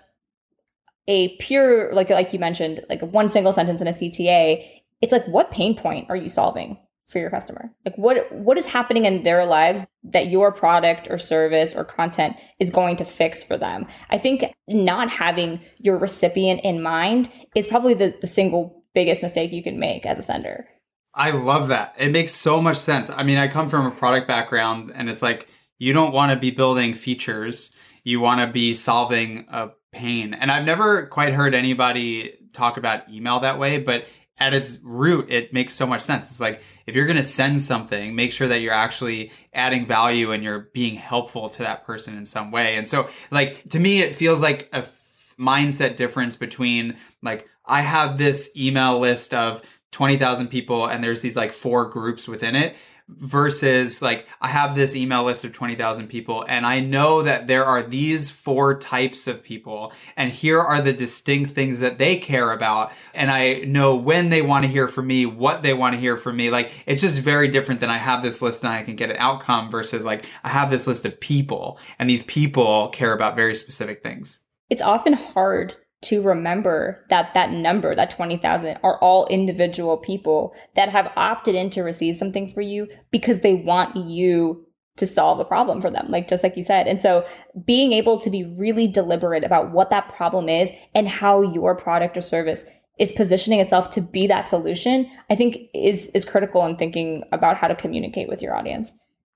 a 1.08 1.36
pure 1.36 1.92
like 1.92 2.10
like 2.10 2.32
you 2.32 2.38
mentioned 2.38 2.84
like 2.88 3.00
one 3.00 3.28
single 3.28 3.52
sentence 3.52 3.80
in 3.80 3.88
a 3.88 3.92
CTA 3.92 4.64
it's 5.00 5.12
like 5.12 5.26
what 5.26 5.50
pain 5.50 5.76
point 5.76 6.06
are 6.08 6.16
you 6.16 6.28
solving 6.28 6.78
for 7.08 7.18
your 7.18 7.30
customer? 7.30 7.72
Like 7.84 7.96
what 7.96 8.30
what 8.32 8.58
is 8.58 8.66
happening 8.66 9.04
in 9.04 9.22
their 9.22 9.46
lives 9.46 9.80
that 10.04 10.28
your 10.28 10.52
product 10.52 11.08
or 11.10 11.18
service 11.18 11.74
or 11.74 11.84
content 11.84 12.36
is 12.58 12.70
going 12.70 12.96
to 12.96 13.04
fix 13.04 13.42
for 13.42 13.56
them? 13.56 13.86
I 14.10 14.18
think 14.18 14.44
not 14.68 15.10
having 15.10 15.60
your 15.78 15.96
recipient 15.96 16.60
in 16.64 16.82
mind 16.82 17.30
is 17.54 17.66
probably 17.66 17.94
the, 17.94 18.14
the 18.20 18.26
single 18.26 18.84
biggest 18.94 19.22
mistake 19.22 19.52
you 19.52 19.62
can 19.62 19.78
make 19.78 20.04
as 20.04 20.18
a 20.18 20.22
sender. 20.22 20.68
I 21.14 21.30
love 21.30 21.68
that. 21.68 21.94
It 21.98 22.12
makes 22.12 22.32
so 22.32 22.60
much 22.60 22.76
sense. 22.76 23.10
I 23.10 23.22
mean, 23.22 23.38
I 23.38 23.48
come 23.48 23.68
from 23.68 23.86
a 23.86 23.90
product 23.90 24.28
background 24.28 24.92
and 24.94 25.08
it's 25.08 25.22
like 25.22 25.48
you 25.78 25.92
don't 25.92 26.12
want 26.12 26.32
to 26.32 26.38
be 26.38 26.50
building 26.50 26.94
features. 26.94 27.72
You 28.04 28.20
want 28.20 28.40
to 28.40 28.46
be 28.46 28.74
solving 28.74 29.46
a 29.48 29.70
pain. 29.92 30.34
And 30.34 30.50
I've 30.50 30.64
never 30.64 31.06
quite 31.06 31.32
heard 31.32 31.54
anybody 31.54 32.34
talk 32.52 32.76
about 32.76 33.08
email 33.10 33.40
that 33.40 33.58
way, 33.58 33.78
but 33.78 34.06
at 34.40 34.54
its 34.54 34.78
root, 34.82 35.30
it 35.30 35.52
makes 35.52 35.74
so 35.74 35.86
much 35.86 36.00
sense. 36.00 36.26
It's 36.26 36.40
like 36.40 36.62
if 36.86 36.94
you're 36.94 37.06
going 37.06 37.16
to 37.16 37.22
send 37.22 37.60
something, 37.60 38.14
make 38.14 38.32
sure 38.32 38.48
that 38.48 38.60
you're 38.60 38.72
actually 38.72 39.32
adding 39.52 39.84
value 39.84 40.32
and 40.32 40.42
you're 40.42 40.70
being 40.72 40.94
helpful 40.94 41.48
to 41.50 41.58
that 41.64 41.84
person 41.84 42.16
in 42.16 42.24
some 42.24 42.50
way. 42.50 42.76
And 42.76 42.88
so, 42.88 43.08
like, 43.30 43.68
to 43.70 43.78
me, 43.78 44.00
it 44.00 44.14
feels 44.14 44.40
like 44.40 44.68
a 44.72 44.78
f- 44.78 45.34
mindset 45.38 45.96
difference 45.96 46.36
between, 46.36 46.96
like, 47.22 47.48
I 47.64 47.82
have 47.82 48.16
this 48.16 48.50
email 48.56 48.98
list 48.98 49.34
of 49.34 49.62
20,000 49.92 50.48
people 50.48 50.86
and 50.86 51.02
there's 51.02 51.22
these 51.22 51.36
like 51.36 51.52
four 51.52 51.86
groups 51.86 52.28
within 52.28 52.54
it 52.54 52.76
versus 53.08 54.02
like 54.02 54.28
I 54.40 54.48
have 54.48 54.76
this 54.76 54.94
email 54.94 55.24
list 55.24 55.44
of 55.44 55.52
20,000 55.52 56.08
people 56.08 56.44
and 56.46 56.66
I 56.66 56.80
know 56.80 57.22
that 57.22 57.46
there 57.46 57.64
are 57.64 57.82
these 57.82 58.28
four 58.28 58.78
types 58.78 59.26
of 59.26 59.42
people 59.42 59.92
and 60.16 60.30
here 60.30 60.60
are 60.60 60.80
the 60.80 60.92
distinct 60.92 61.52
things 61.52 61.80
that 61.80 61.96
they 61.96 62.16
care 62.16 62.52
about 62.52 62.92
and 63.14 63.30
I 63.30 63.62
know 63.66 63.96
when 63.96 64.28
they 64.28 64.42
want 64.42 64.64
to 64.64 64.70
hear 64.70 64.88
from 64.88 65.06
me, 65.06 65.24
what 65.24 65.62
they 65.62 65.72
want 65.72 65.94
to 65.94 66.00
hear 66.00 66.16
from 66.18 66.36
me. 66.36 66.50
Like 66.50 66.70
it's 66.86 67.00
just 67.00 67.20
very 67.20 67.48
different 67.48 67.80
than 67.80 67.90
I 67.90 67.96
have 67.96 68.22
this 68.22 68.42
list 68.42 68.62
and 68.62 68.72
I 68.72 68.82
can 68.82 68.94
get 68.94 69.10
an 69.10 69.16
outcome 69.18 69.70
versus 69.70 70.04
like 70.04 70.26
I 70.44 70.50
have 70.50 70.68
this 70.68 70.86
list 70.86 71.06
of 71.06 71.18
people 71.18 71.78
and 71.98 72.10
these 72.10 72.22
people 72.24 72.88
care 72.88 73.14
about 73.14 73.36
very 73.36 73.54
specific 73.54 74.02
things. 74.02 74.40
It's 74.68 74.82
often 74.82 75.14
hard 75.14 75.76
to 76.00 76.22
remember 76.22 77.04
that 77.10 77.34
that 77.34 77.50
number, 77.50 77.94
that 77.94 78.10
20,000, 78.10 78.78
are 78.82 78.98
all 78.98 79.26
individual 79.26 79.96
people 79.96 80.54
that 80.74 80.88
have 80.88 81.10
opted 81.16 81.54
in 81.54 81.70
to 81.70 81.82
receive 81.82 82.16
something 82.16 82.48
for 82.48 82.60
you 82.60 82.88
because 83.10 83.40
they 83.40 83.54
want 83.54 83.96
you 83.96 84.64
to 84.96 85.06
solve 85.06 85.40
a 85.40 85.44
problem 85.44 85.80
for 85.80 85.90
them, 85.90 86.06
like 86.08 86.28
just 86.28 86.42
like 86.42 86.56
you 86.56 86.62
said. 86.62 86.86
And 86.86 87.00
so 87.00 87.26
being 87.64 87.92
able 87.92 88.18
to 88.18 88.30
be 88.30 88.44
really 88.58 88.86
deliberate 88.86 89.44
about 89.44 89.70
what 89.70 89.90
that 89.90 90.08
problem 90.14 90.48
is 90.48 90.70
and 90.94 91.08
how 91.08 91.42
your 91.42 91.74
product 91.74 92.16
or 92.16 92.22
service 92.22 92.64
is 92.98 93.12
positioning 93.12 93.60
itself 93.60 93.90
to 93.90 94.00
be 94.00 94.26
that 94.26 94.48
solution, 94.48 95.10
I 95.30 95.36
think 95.36 95.58
is 95.72 96.08
is 96.14 96.24
critical 96.24 96.64
in 96.66 96.76
thinking 96.76 97.24
about 97.32 97.56
how 97.56 97.68
to 97.68 97.76
communicate 97.76 98.28
with 98.28 98.42
your 98.42 98.56
audience. 98.56 98.92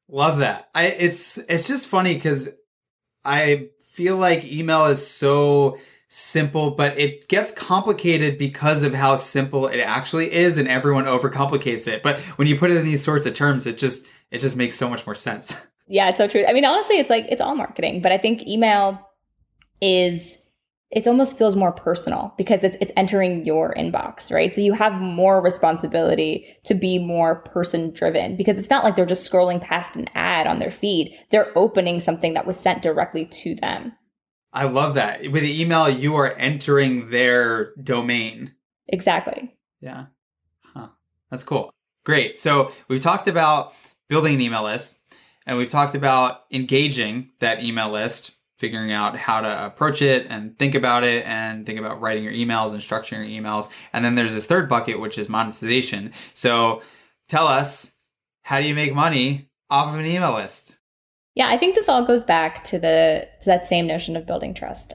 Love 0.09 0.38
that. 0.38 0.68
I 0.75 0.87
it's 0.87 1.38
it's 1.48 1.68
just 1.68 1.88
funny 1.88 2.18
cuz 2.18 2.48
I 3.25 3.68
feel 3.81 4.16
like 4.16 4.44
email 4.44 4.87
is 4.87 5.07
so 5.07 5.79
simple, 6.12 6.70
but 6.70 6.96
it 6.98 7.27
gets 7.29 7.51
complicated 7.53 8.37
because 8.37 8.83
of 8.83 8.92
how 8.92 9.16
simple 9.16 9.66
it 9.66 9.81
actually 9.81 10.33
is, 10.33 10.59
and 10.59 10.68
everyone 10.68 11.05
overcomplicates 11.05 11.88
it. 11.88 12.03
But 12.03 12.20
when 12.37 12.46
you 12.46 12.59
put 12.59 12.70
it 12.70 12.77
in 12.77 12.85
these 12.85 13.03
sorts 13.03 13.25
of 13.25 13.35
terms, 13.35 13.66
it 13.66 13.79
just 13.79 14.07
it 14.31 14.38
just 14.38 14.57
makes 14.57 14.77
so 14.77 14.88
much 14.88 15.07
more 15.07 15.14
sense. 15.14 15.66
Yeah, 15.88 16.09
it's 16.09 16.16
so 16.16 16.29
true. 16.29 16.46
I 16.46 16.55
mean, 16.55 16.64
honestly, 16.64 16.98
it's 16.98 17.11
like 17.11 17.27
it's 17.29 17.40
all 17.40 17.55
marketing, 17.55 18.01
but 18.01 18.12
I 18.12 18.16
think 18.16 18.46
email 18.46 18.98
is 19.83 20.38
it 20.90 21.07
almost 21.07 21.37
feels 21.37 21.57
more 21.57 21.72
personal 21.72 22.33
because 22.38 22.64
it's 22.64 22.77
it's 22.81 22.92
entering 22.96 23.44
your 23.44 23.75
inbox, 23.75 24.33
right? 24.33 24.55
So 24.55 24.61
you 24.61 24.72
have 24.75 24.94
more 24.94 25.42
responsibility 25.42 26.46
to 26.64 26.75
be 26.75 26.98
more 26.98 27.40
person 27.40 27.90
driven 27.90 28.37
because 28.37 28.59
it's 28.59 28.70
not 28.70 28.85
like 28.85 28.94
they're 28.94 29.05
just 29.05 29.31
scrolling 29.31 29.61
past 29.61 29.96
an 29.96 30.07
ad 30.14 30.46
on 30.46 30.61
their 30.61 30.70
feed. 30.70 31.18
They're 31.31 31.53
opening 31.59 31.98
something 31.98 32.33
that 32.35 32.46
was 32.46 32.59
sent 32.59 32.81
directly 32.81 33.27
to 33.27 33.55
them. 33.57 33.92
I 34.53 34.65
love 34.65 34.95
that. 34.95 35.31
With 35.31 35.43
the 35.43 35.61
email, 35.62 35.88
you 35.88 36.15
are 36.17 36.33
entering 36.35 37.11
their 37.11 37.73
domain. 37.83 38.53
Exactly. 38.88 39.55
Yeah. 39.81 40.07
Huh. 40.75 40.88
That's 41.31 41.45
cool. 41.45 41.73
Great. 42.05 42.38
So 42.38 42.73
we've 42.88 43.01
talked 43.01 43.29
about 43.29 43.75
building 44.09 44.35
an 44.35 44.41
email 44.41 44.65
list 44.65 44.99
and 45.47 45.57
we've 45.57 45.71
talked 45.71 45.95
about 45.95 46.45
engaging 46.51 47.31
that 47.38 47.62
email 47.62 47.91
list, 47.91 48.33
figuring 48.59 48.93
out 48.93 49.17
how 49.17 49.41
to 49.41 49.67
approach 49.67 50.03
it 50.03 50.27
and 50.29 50.59
think 50.59 50.75
about 50.75 51.03
it 51.03 51.25
and 51.27 51.65
think 51.65 51.79
about 51.79 52.01
writing 52.01 52.23
your 52.23 52.33
emails 52.33 52.73
and 52.73 52.81
structuring 52.81 53.33
your 53.33 53.43
emails. 53.43 53.71
And 53.93 54.05
then 54.05 54.15
there's 54.15 54.35
this 54.35 54.47
third 54.47 54.69
bucket, 54.69 55.01
which 55.01 55.17
is 55.17 55.29
monetization. 55.29 56.12
So 56.35 56.83
tell 57.29 57.47
us, 57.47 57.93
how 58.43 58.61
do 58.61 58.67
you 58.67 58.75
make 58.75 58.95
money 58.95 59.49
off 59.71 59.95
of 59.95 59.99
an 59.99 60.07
email 60.07 60.35
list? 60.35 60.77
Yeah, 61.35 61.49
I 61.49 61.57
think 61.57 61.75
this 61.75 61.88
all 61.88 62.05
goes 62.05 62.25
back 62.25 62.62
to 62.64 62.79
the 62.79 63.29
to 63.40 63.47
that 63.47 63.66
same 63.66 63.87
notion 63.87 64.16
of 64.16 64.27
building 64.27 64.55
trust. 64.55 64.95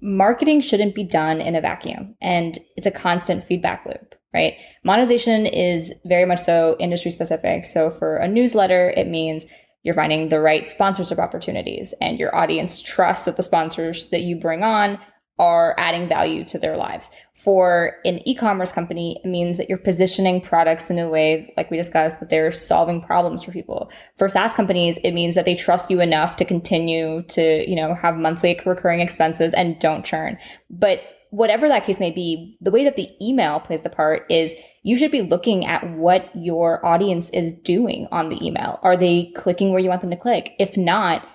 Marketing 0.00 0.60
shouldn't 0.60 0.94
be 0.94 1.04
done 1.04 1.40
in 1.40 1.56
a 1.56 1.60
vacuum 1.60 2.14
and 2.20 2.58
it's 2.76 2.86
a 2.86 2.90
constant 2.90 3.44
feedback 3.44 3.84
loop, 3.84 4.14
right? 4.32 4.54
Monetization 4.84 5.44
is 5.44 5.92
very 6.04 6.24
much 6.24 6.38
so 6.38 6.76
industry 6.78 7.10
specific. 7.10 7.66
So 7.66 7.90
for 7.90 8.16
a 8.16 8.28
newsletter, 8.28 8.90
it 8.90 9.08
means 9.08 9.46
you're 9.82 9.94
finding 9.94 10.28
the 10.28 10.40
right 10.40 10.68
sponsorship 10.68 11.18
opportunities 11.18 11.94
and 12.00 12.18
your 12.18 12.34
audience 12.34 12.80
trusts 12.80 13.24
that 13.24 13.36
the 13.36 13.42
sponsors 13.42 14.10
that 14.10 14.22
you 14.22 14.36
bring 14.36 14.62
on 14.62 14.98
are 15.38 15.74
adding 15.78 16.08
value 16.08 16.44
to 16.44 16.58
their 16.58 16.76
lives. 16.76 17.10
For 17.34 17.96
an 18.04 18.20
e-commerce 18.28 18.72
company, 18.72 19.20
it 19.24 19.28
means 19.28 19.56
that 19.56 19.68
you're 19.68 19.78
positioning 19.78 20.40
products 20.40 20.90
in 20.90 20.98
a 20.98 21.08
way, 21.08 21.52
like 21.56 21.70
we 21.70 21.76
discussed, 21.76 22.20
that 22.20 22.28
they're 22.28 22.50
solving 22.50 23.00
problems 23.00 23.42
for 23.42 23.52
people. 23.52 23.90
For 24.16 24.28
SaaS 24.28 24.54
companies, 24.54 24.98
it 25.04 25.12
means 25.12 25.34
that 25.34 25.44
they 25.44 25.54
trust 25.54 25.90
you 25.90 26.00
enough 26.00 26.36
to 26.36 26.44
continue 26.44 27.22
to, 27.22 27.68
you 27.68 27.76
know, 27.76 27.94
have 27.94 28.16
monthly 28.16 28.58
recurring 28.66 29.00
expenses 29.00 29.54
and 29.54 29.78
don't 29.78 30.04
churn. 30.04 30.38
But 30.68 31.02
whatever 31.30 31.68
that 31.68 31.84
case 31.84 32.00
may 32.00 32.10
be, 32.10 32.56
the 32.60 32.70
way 32.70 32.84
that 32.84 32.96
the 32.96 33.10
email 33.20 33.60
plays 33.60 33.82
the 33.82 33.90
part 33.90 34.26
is 34.30 34.54
you 34.82 34.96
should 34.96 35.10
be 35.10 35.22
looking 35.22 35.66
at 35.66 35.88
what 35.92 36.30
your 36.34 36.84
audience 36.84 37.30
is 37.30 37.52
doing 37.62 38.08
on 38.10 38.28
the 38.28 38.44
email. 38.44 38.78
Are 38.82 38.96
they 38.96 39.32
clicking 39.36 39.70
where 39.70 39.80
you 39.80 39.88
want 39.88 40.00
them 40.00 40.10
to 40.10 40.16
click? 40.16 40.52
If 40.58 40.76
not, 40.76 41.26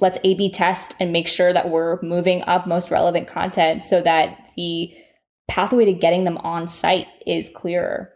let's 0.00 0.18
A 0.24 0.34
B 0.34 0.50
test 0.50 0.94
and 1.00 1.12
make 1.12 1.28
sure 1.28 1.52
that 1.52 1.70
we're 1.70 2.00
moving 2.02 2.42
up 2.42 2.66
most 2.66 2.90
relevant 2.90 3.28
content 3.28 3.84
so 3.84 4.00
that 4.02 4.50
the 4.56 4.94
pathway 5.48 5.84
to 5.84 5.92
getting 5.92 6.24
them 6.24 6.38
on 6.38 6.66
site 6.66 7.06
is 7.26 7.50
clearer. 7.54 8.12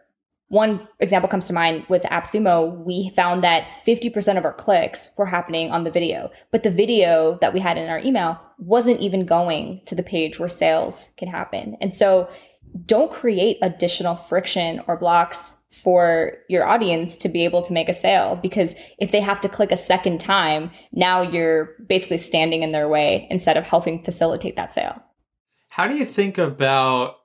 One 0.49 0.85
example 0.99 1.29
comes 1.29 1.47
to 1.47 1.53
mind 1.53 1.85
with 1.87 2.03
AppSumo. 2.03 2.83
We 2.83 3.09
found 3.15 3.41
that 3.43 3.69
50% 3.87 4.37
of 4.37 4.43
our 4.43 4.53
clicks 4.53 5.09
were 5.17 5.25
happening 5.25 5.71
on 5.71 5.85
the 5.85 5.91
video, 5.91 6.29
but 6.51 6.63
the 6.63 6.69
video 6.69 7.37
that 7.39 7.53
we 7.53 7.61
had 7.61 7.77
in 7.77 7.89
our 7.89 7.99
email 7.99 8.37
wasn't 8.57 8.99
even 8.99 9.25
going 9.25 9.79
to 9.85 9.95
the 9.95 10.03
page 10.03 10.39
where 10.39 10.49
sales 10.49 11.11
can 11.15 11.29
happen. 11.29 11.77
And 11.79 11.93
so 11.93 12.29
don't 12.85 13.11
create 13.11 13.59
additional 13.61 14.15
friction 14.15 14.81
or 14.87 14.97
blocks 14.97 15.55
for 15.71 16.33
your 16.49 16.67
audience 16.67 17.15
to 17.17 17.29
be 17.29 17.45
able 17.45 17.61
to 17.61 17.71
make 17.71 17.87
a 17.87 17.93
sale 17.93 18.37
because 18.41 18.75
if 18.99 19.11
they 19.11 19.21
have 19.21 19.39
to 19.39 19.47
click 19.47 19.71
a 19.71 19.77
second 19.77 20.19
time, 20.19 20.69
now 20.91 21.21
you're 21.21 21.75
basically 21.87 22.17
standing 22.17 22.61
in 22.61 22.73
their 22.73 22.89
way 22.89 23.25
instead 23.31 23.55
of 23.55 23.63
helping 23.63 24.03
facilitate 24.03 24.57
that 24.57 24.73
sale. 24.73 25.01
How 25.69 25.87
do 25.87 25.95
you 25.95 26.05
think 26.05 26.37
about 26.37 27.19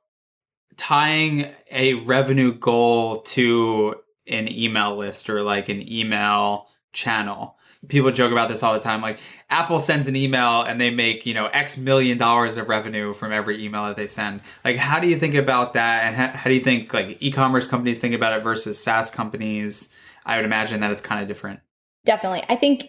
tying 0.76 1.50
a 1.72 1.94
revenue 1.94 2.52
goal 2.52 3.16
to 3.16 3.96
an 4.28 4.48
email 4.48 4.96
list 4.96 5.28
or 5.28 5.42
like 5.42 5.68
an 5.68 5.90
email 5.90 6.68
channel? 6.92 7.56
People 7.88 8.10
joke 8.10 8.32
about 8.32 8.48
this 8.48 8.62
all 8.62 8.72
the 8.72 8.80
time. 8.80 9.00
Like 9.00 9.18
Apple 9.50 9.78
sends 9.78 10.06
an 10.06 10.16
email 10.16 10.62
and 10.62 10.80
they 10.80 10.90
make, 10.90 11.26
you 11.26 11.34
know, 11.34 11.46
X 11.46 11.76
million 11.76 12.18
dollars 12.18 12.56
of 12.56 12.68
revenue 12.68 13.12
from 13.12 13.32
every 13.32 13.64
email 13.64 13.86
that 13.86 13.96
they 13.96 14.06
send. 14.06 14.40
Like, 14.64 14.76
how 14.76 14.98
do 15.00 15.08
you 15.08 15.18
think 15.18 15.34
about 15.34 15.74
that? 15.74 16.04
And 16.04 16.16
how, 16.16 16.28
how 16.28 16.48
do 16.48 16.54
you 16.54 16.60
think 16.60 16.92
like 16.92 17.16
e-commerce 17.20 17.68
companies 17.68 17.98
think 17.98 18.14
about 18.14 18.32
it 18.32 18.42
versus 18.42 18.78
SaaS 18.78 19.10
companies? 19.10 19.94
I 20.24 20.36
would 20.36 20.44
imagine 20.44 20.80
that 20.80 20.90
it's 20.90 21.00
kind 21.00 21.22
of 21.22 21.28
different. 21.28 21.60
Definitely. 22.04 22.44
I 22.48 22.56
think, 22.56 22.86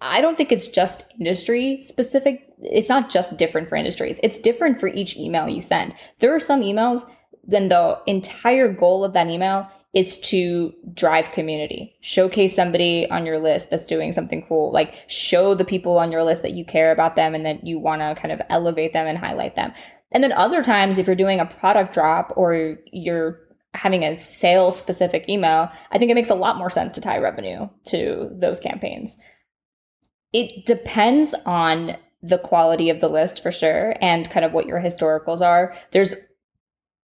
I 0.00 0.20
don't 0.20 0.36
think 0.36 0.52
it's 0.52 0.68
just 0.68 1.04
industry 1.18 1.82
specific. 1.82 2.44
It's 2.60 2.88
not 2.88 3.10
just 3.10 3.36
different 3.36 3.68
for 3.68 3.76
industries. 3.76 4.20
It's 4.22 4.38
different 4.38 4.78
for 4.78 4.88
each 4.88 5.16
email 5.16 5.48
you 5.48 5.60
send. 5.60 5.94
There 6.18 6.34
are 6.34 6.40
some 6.40 6.62
emails, 6.62 7.08
then 7.44 7.68
the 7.68 8.00
entire 8.06 8.72
goal 8.72 9.04
of 9.04 9.12
that 9.14 9.28
email 9.28 9.68
is 9.94 10.18
to 10.18 10.72
drive 10.92 11.32
community. 11.32 11.96
Showcase 12.00 12.54
somebody 12.54 13.08
on 13.10 13.24
your 13.24 13.38
list 13.38 13.70
that's 13.70 13.86
doing 13.86 14.12
something 14.12 14.44
cool. 14.46 14.70
Like 14.70 14.94
show 15.08 15.54
the 15.54 15.64
people 15.64 15.98
on 15.98 16.12
your 16.12 16.22
list 16.22 16.42
that 16.42 16.52
you 16.52 16.64
care 16.64 16.92
about 16.92 17.16
them 17.16 17.34
and 17.34 17.46
that 17.46 17.66
you 17.66 17.78
want 17.78 18.02
to 18.02 18.20
kind 18.20 18.32
of 18.32 18.42
elevate 18.50 18.92
them 18.92 19.06
and 19.06 19.16
highlight 19.16 19.56
them. 19.56 19.72
And 20.12 20.22
then 20.22 20.32
other 20.32 20.62
times, 20.62 20.98
if 20.98 21.06
you're 21.06 21.16
doing 21.16 21.40
a 21.40 21.46
product 21.46 21.94
drop 21.94 22.32
or 22.36 22.78
you're 22.92 23.40
having 23.74 24.02
a 24.04 24.16
sales 24.16 24.78
specific 24.78 25.28
email, 25.28 25.68
I 25.90 25.98
think 25.98 26.10
it 26.10 26.14
makes 26.14 26.30
a 26.30 26.34
lot 26.34 26.56
more 26.56 26.70
sense 26.70 26.94
to 26.94 27.00
tie 27.00 27.18
revenue 27.18 27.68
to 27.86 28.30
those 28.32 28.60
campaigns. 28.60 29.18
It 30.32 30.66
depends 30.66 31.34
on 31.46 31.96
the 32.22 32.38
quality 32.38 32.90
of 32.90 33.00
the 33.00 33.08
list 33.08 33.42
for 33.42 33.50
sure 33.50 33.94
and 34.00 34.28
kind 34.28 34.44
of 34.44 34.52
what 34.52 34.66
your 34.66 34.80
historicals 34.80 35.40
are. 35.40 35.74
There's 35.92 36.14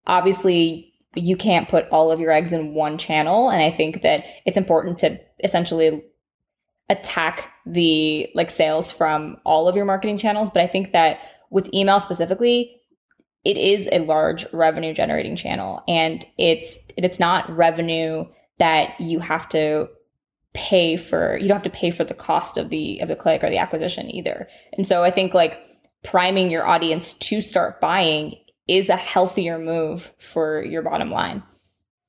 obviously 0.06 0.93
you 1.16 1.36
can't 1.36 1.68
put 1.68 1.88
all 1.88 2.10
of 2.10 2.20
your 2.20 2.32
eggs 2.32 2.52
in 2.52 2.74
one 2.74 2.98
channel. 2.98 3.50
And 3.50 3.62
I 3.62 3.70
think 3.70 4.02
that 4.02 4.24
it's 4.44 4.56
important 4.56 4.98
to 5.00 5.18
essentially 5.42 6.02
attack 6.88 7.50
the 7.66 8.28
like 8.34 8.50
sales 8.50 8.92
from 8.92 9.38
all 9.44 9.68
of 9.68 9.76
your 9.76 9.84
marketing 9.84 10.18
channels. 10.18 10.50
But 10.52 10.62
I 10.62 10.66
think 10.66 10.92
that 10.92 11.20
with 11.50 11.72
email 11.72 12.00
specifically, 12.00 12.80
it 13.44 13.56
is 13.56 13.88
a 13.92 14.00
large 14.00 14.50
revenue 14.52 14.94
generating 14.94 15.36
channel 15.36 15.82
and 15.86 16.24
it's 16.38 16.78
it's 16.96 17.20
not 17.20 17.48
revenue 17.54 18.24
that 18.58 18.98
you 18.98 19.18
have 19.18 19.48
to 19.50 19.88
pay 20.54 20.96
for 20.96 21.36
you 21.36 21.48
don't 21.48 21.56
have 21.56 21.62
to 21.62 21.70
pay 21.70 21.90
for 21.90 22.04
the 22.04 22.14
cost 22.14 22.56
of 22.56 22.70
the 22.70 23.00
of 23.00 23.08
the 23.08 23.16
click 23.16 23.44
or 23.44 23.50
the 23.50 23.58
acquisition 23.58 24.14
either. 24.14 24.48
And 24.72 24.86
so 24.86 25.04
I 25.04 25.10
think 25.10 25.34
like 25.34 25.58
priming 26.02 26.50
your 26.50 26.66
audience 26.66 27.14
to 27.14 27.40
start 27.40 27.80
buying 27.80 28.36
is 28.66 28.88
a 28.88 28.96
healthier 28.96 29.58
move 29.58 30.12
for 30.18 30.62
your 30.62 30.82
bottom 30.82 31.10
line. 31.10 31.42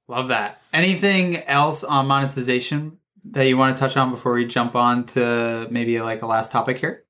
Love 0.07 0.27
that. 0.29 0.61
Anything 0.71 1.37
else 1.43 1.83
on 1.83 2.07
monetization 2.07 2.97
that 3.31 3.47
you 3.47 3.57
want 3.57 3.75
to 3.75 3.79
touch 3.79 3.97
on 3.97 4.11
before 4.11 4.33
we 4.33 4.45
jump 4.45 4.75
on 4.75 5.05
to 5.07 5.67
maybe 5.71 5.99
like 6.01 6.21
a 6.21 6.27
last 6.27 6.51
topic 6.51 6.77
here? 6.77 7.03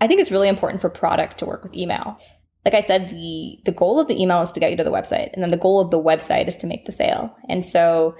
I 0.00 0.06
think 0.06 0.20
it's 0.20 0.30
really 0.30 0.48
important 0.48 0.80
for 0.80 0.90
product 0.90 1.38
to 1.38 1.46
work 1.46 1.62
with 1.62 1.74
email. 1.74 2.18
Like 2.64 2.74
I 2.74 2.80
said, 2.80 3.08
the 3.08 3.58
the 3.64 3.72
goal 3.72 3.98
of 3.98 4.08
the 4.08 4.20
email 4.20 4.42
is 4.42 4.52
to 4.52 4.60
get 4.60 4.70
you 4.70 4.76
to 4.76 4.84
the 4.84 4.90
website, 4.90 5.32
and 5.32 5.42
then 5.42 5.50
the 5.50 5.56
goal 5.56 5.80
of 5.80 5.90
the 5.90 6.02
website 6.02 6.48
is 6.48 6.56
to 6.58 6.66
make 6.66 6.84
the 6.84 6.92
sale. 6.92 7.34
And 7.48 7.64
so 7.64 8.16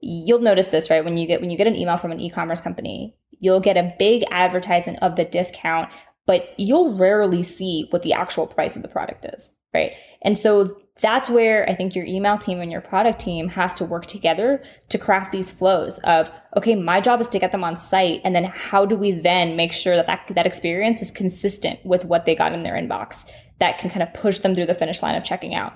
you'll 0.00 0.40
notice 0.40 0.68
this, 0.68 0.88
right? 0.88 1.04
When 1.04 1.18
you 1.18 1.26
get 1.26 1.40
when 1.40 1.50
you 1.50 1.58
get 1.58 1.66
an 1.66 1.76
email 1.76 1.96
from 1.96 2.12
an 2.12 2.20
e-commerce 2.20 2.60
company, 2.60 3.16
you'll 3.40 3.60
get 3.60 3.76
a 3.76 3.92
big 3.98 4.24
advertisement 4.30 5.00
of 5.02 5.16
the 5.16 5.24
discount, 5.24 5.90
but 6.26 6.54
you'll 6.56 6.96
rarely 6.96 7.42
see 7.42 7.88
what 7.90 8.02
the 8.02 8.12
actual 8.14 8.46
price 8.46 8.76
of 8.76 8.82
the 8.82 8.88
product 8.88 9.26
is 9.34 9.52
right? 9.74 9.94
And 10.22 10.36
so 10.36 10.76
that's 11.00 11.30
where 11.30 11.68
I 11.68 11.74
think 11.74 11.94
your 11.94 12.04
email 12.04 12.38
team 12.38 12.60
and 12.60 12.72
your 12.72 12.80
product 12.80 13.20
team 13.20 13.48
has 13.48 13.72
to 13.74 13.84
work 13.84 14.06
together 14.06 14.62
to 14.88 14.98
craft 14.98 15.30
these 15.30 15.52
flows 15.52 15.98
of, 16.00 16.30
okay, 16.56 16.74
my 16.74 17.00
job 17.00 17.20
is 17.20 17.28
to 17.28 17.38
get 17.38 17.52
them 17.52 17.62
on 17.62 17.76
site. 17.76 18.20
And 18.24 18.34
then 18.34 18.44
how 18.44 18.84
do 18.84 18.96
we 18.96 19.12
then 19.12 19.56
make 19.56 19.72
sure 19.72 19.94
that 19.94 20.06
that, 20.06 20.28
that 20.34 20.46
experience 20.46 21.00
is 21.00 21.10
consistent 21.10 21.84
with 21.84 22.04
what 22.04 22.24
they 22.26 22.34
got 22.34 22.52
in 22.52 22.64
their 22.64 22.74
inbox 22.74 23.30
that 23.60 23.78
can 23.78 23.90
kind 23.90 24.02
of 24.02 24.12
push 24.12 24.38
them 24.38 24.54
through 24.54 24.66
the 24.66 24.74
finish 24.74 25.02
line 25.02 25.14
of 25.14 25.22
checking 25.22 25.54
out? 25.54 25.72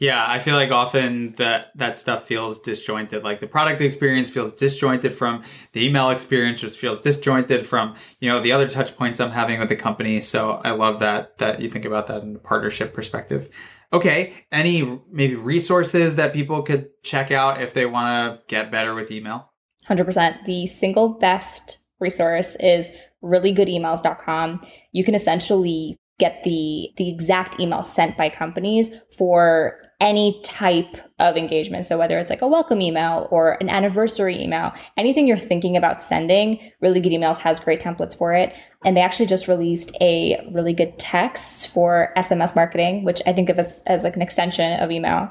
Yeah, 0.00 0.24
I 0.26 0.40
feel 0.40 0.56
like 0.56 0.72
often 0.72 1.34
that 1.36 1.70
that 1.76 1.96
stuff 1.96 2.26
feels 2.26 2.58
disjointed. 2.58 3.22
Like 3.22 3.38
the 3.38 3.46
product 3.46 3.80
experience 3.80 4.28
feels 4.28 4.52
disjointed 4.52 5.14
from 5.14 5.44
the 5.72 5.86
email 5.86 6.10
experience, 6.10 6.62
which 6.62 6.76
feels 6.76 6.98
disjointed 6.98 7.64
from 7.64 7.94
you 8.18 8.28
know 8.28 8.40
the 8.40 8.50
other 8.50 8.68
touch 8.68 8.96
points 8.96 9.20
I'm 9.20 9.30
having 9.30 9.60
with 9.60 9.68
the 9.68 9.76
company. 9.76 10.20
So 10.20 10.60
I 10.64 10.72
love 10.72 10.98
that 10.98 11.38
that 11.38 11.60
you 11.60 11.70
think 11.70 11.84
about 11.84 12.08
that 12.08 12.22
in 12.22 12.34
a 12.34 12.40
partnership 12.40 12.92
perspective. 12.92 13.48
Okay, 13.92 14.34
any 14.50 15.00
maybe 15.12 15.36
resources 15.36 16.16
that 16.16 16.32
people 16.32 16.62
could 16.62 16.88
check 17.04 17.30
out 17.30 17.62
if 17.62 17.72
they 17.72 17.86
want 17.86 18.40
to 18.40 18.46
get 18.48 18.72
better 18.72 18.94
with 18.94 19.12
email? 19.12 19.52
Hundred 19.86 20.06
percent. 20.06 20.44
The 20.44 20.66
single 20.66 21.10
best 21.10 21.78
resource 22.00 22.56
is 22.58 22.90
reallygoodemails.com. 23.22 24.60
You 24.90 25.04
can 25.04 25.14
essentially 25.14 25.96
get 26.18 26.44
the 26.44 26.90
the 26.96 27.08
exact 27.08 27.58
email 27.58 27.82
sent 27.82 28.16
by 28.16 28.28
companies 28.28 28.90
for 29.16 29.80
any 30.00 30.40
type 30.44 30.96
of 31.18 31.36
engagement. 31.36 31.86
So 31.86 31.98
whether 31.98 32.18
it's 32.18 32.30
like 32.30 32.42
a 32.42 32.48
welcome 32.48 32.80
email 32.80 33.26
or 33.32 33.56
an 33.60 33.68
anniversary 33.68 34.40
email 34.40 34.72
anything 34.96 35.26
you're 35.26 35.36
thinking 35.36 35.76
about 35.76 36.02
sending 36.02 36.70
really 36.80 37.00
good 37.00 37.12
emails 37.12 37.38
has 37.38 37.58
great 37.58 37.80
templates 37.80 38.16
for 38.16 38.32
it. 38.32 38.54
And 38.84 38.96
they 38.96 39.00
actually 39.00 39.26
just 39.26 39.48
released 39.48 39.90
a 40.00 40.40
really 40.52 40.72
good 40.72 40.98
text 40.98 41.68
for 41.68 42.12
sms 42.16 42.54
marketing 42.54 43.04
which 43.04 43.20
i 43.26 43.32
think 43.32 43.48
of 43.48 43.58
as, 43.58 43.82
as 43.86 44.04
like 44.04 44.16
an 44.16 44.22
extension 44.22 44.78
of 44.80 44.90
email. 44.90 45.30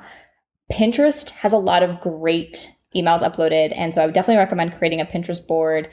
Pinterest 0.72 1.30
has 1.32 1.54
a 1.54 1.58
lot 1.58 1.84
of 1.84 2.02
great 2.02 2.72
emails 2.96 3.22
uploaded. 3.22 3.74
And 3.76 3.93
so 3.93 4.02
i 4.02 4.06
would 4.06 4.13
definitely 4.13 4.39
recommend 4.39 4.74
creating 4.74 5.00
a 5.00 5.06
pinterest 5.06 5.48
board 5.48 5.89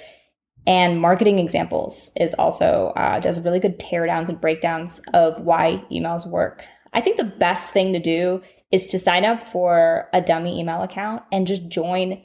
and 0.67 1.01
marketing 1.01 1.39
examples 1.39 2.11
is 2.17 2.35
also 2.35 2.93
uh, 2.97 3.19
does 3.21 3.41
really 3.41 3.61
good 3.61 3.79
teardowns 3.79 4.29
and 4.29 4.41
breakdowns 4.41 5.01
of 5.15 5.41
why 5.41 5.85
emails 5.91 6.27
work. 6.27 6.65
I 6.93 7.01
think 7.01 7.17
the 7.17 7.25
best 7.25 7.73
thing 7.73 7.93
to 7.93 7.99
do 7.99 8.43
is 8.71 8.87
to 8.89 8.99
sign 8.99 9.25
up 9.25 9.43
for 9.43 10.09
a 10.13 10.21
dummy 10.21 10.61
email 10.61 10.83
account 10.83 11.23
and 11.33 11.47
just 11.47 11.69
join 11.69 12.23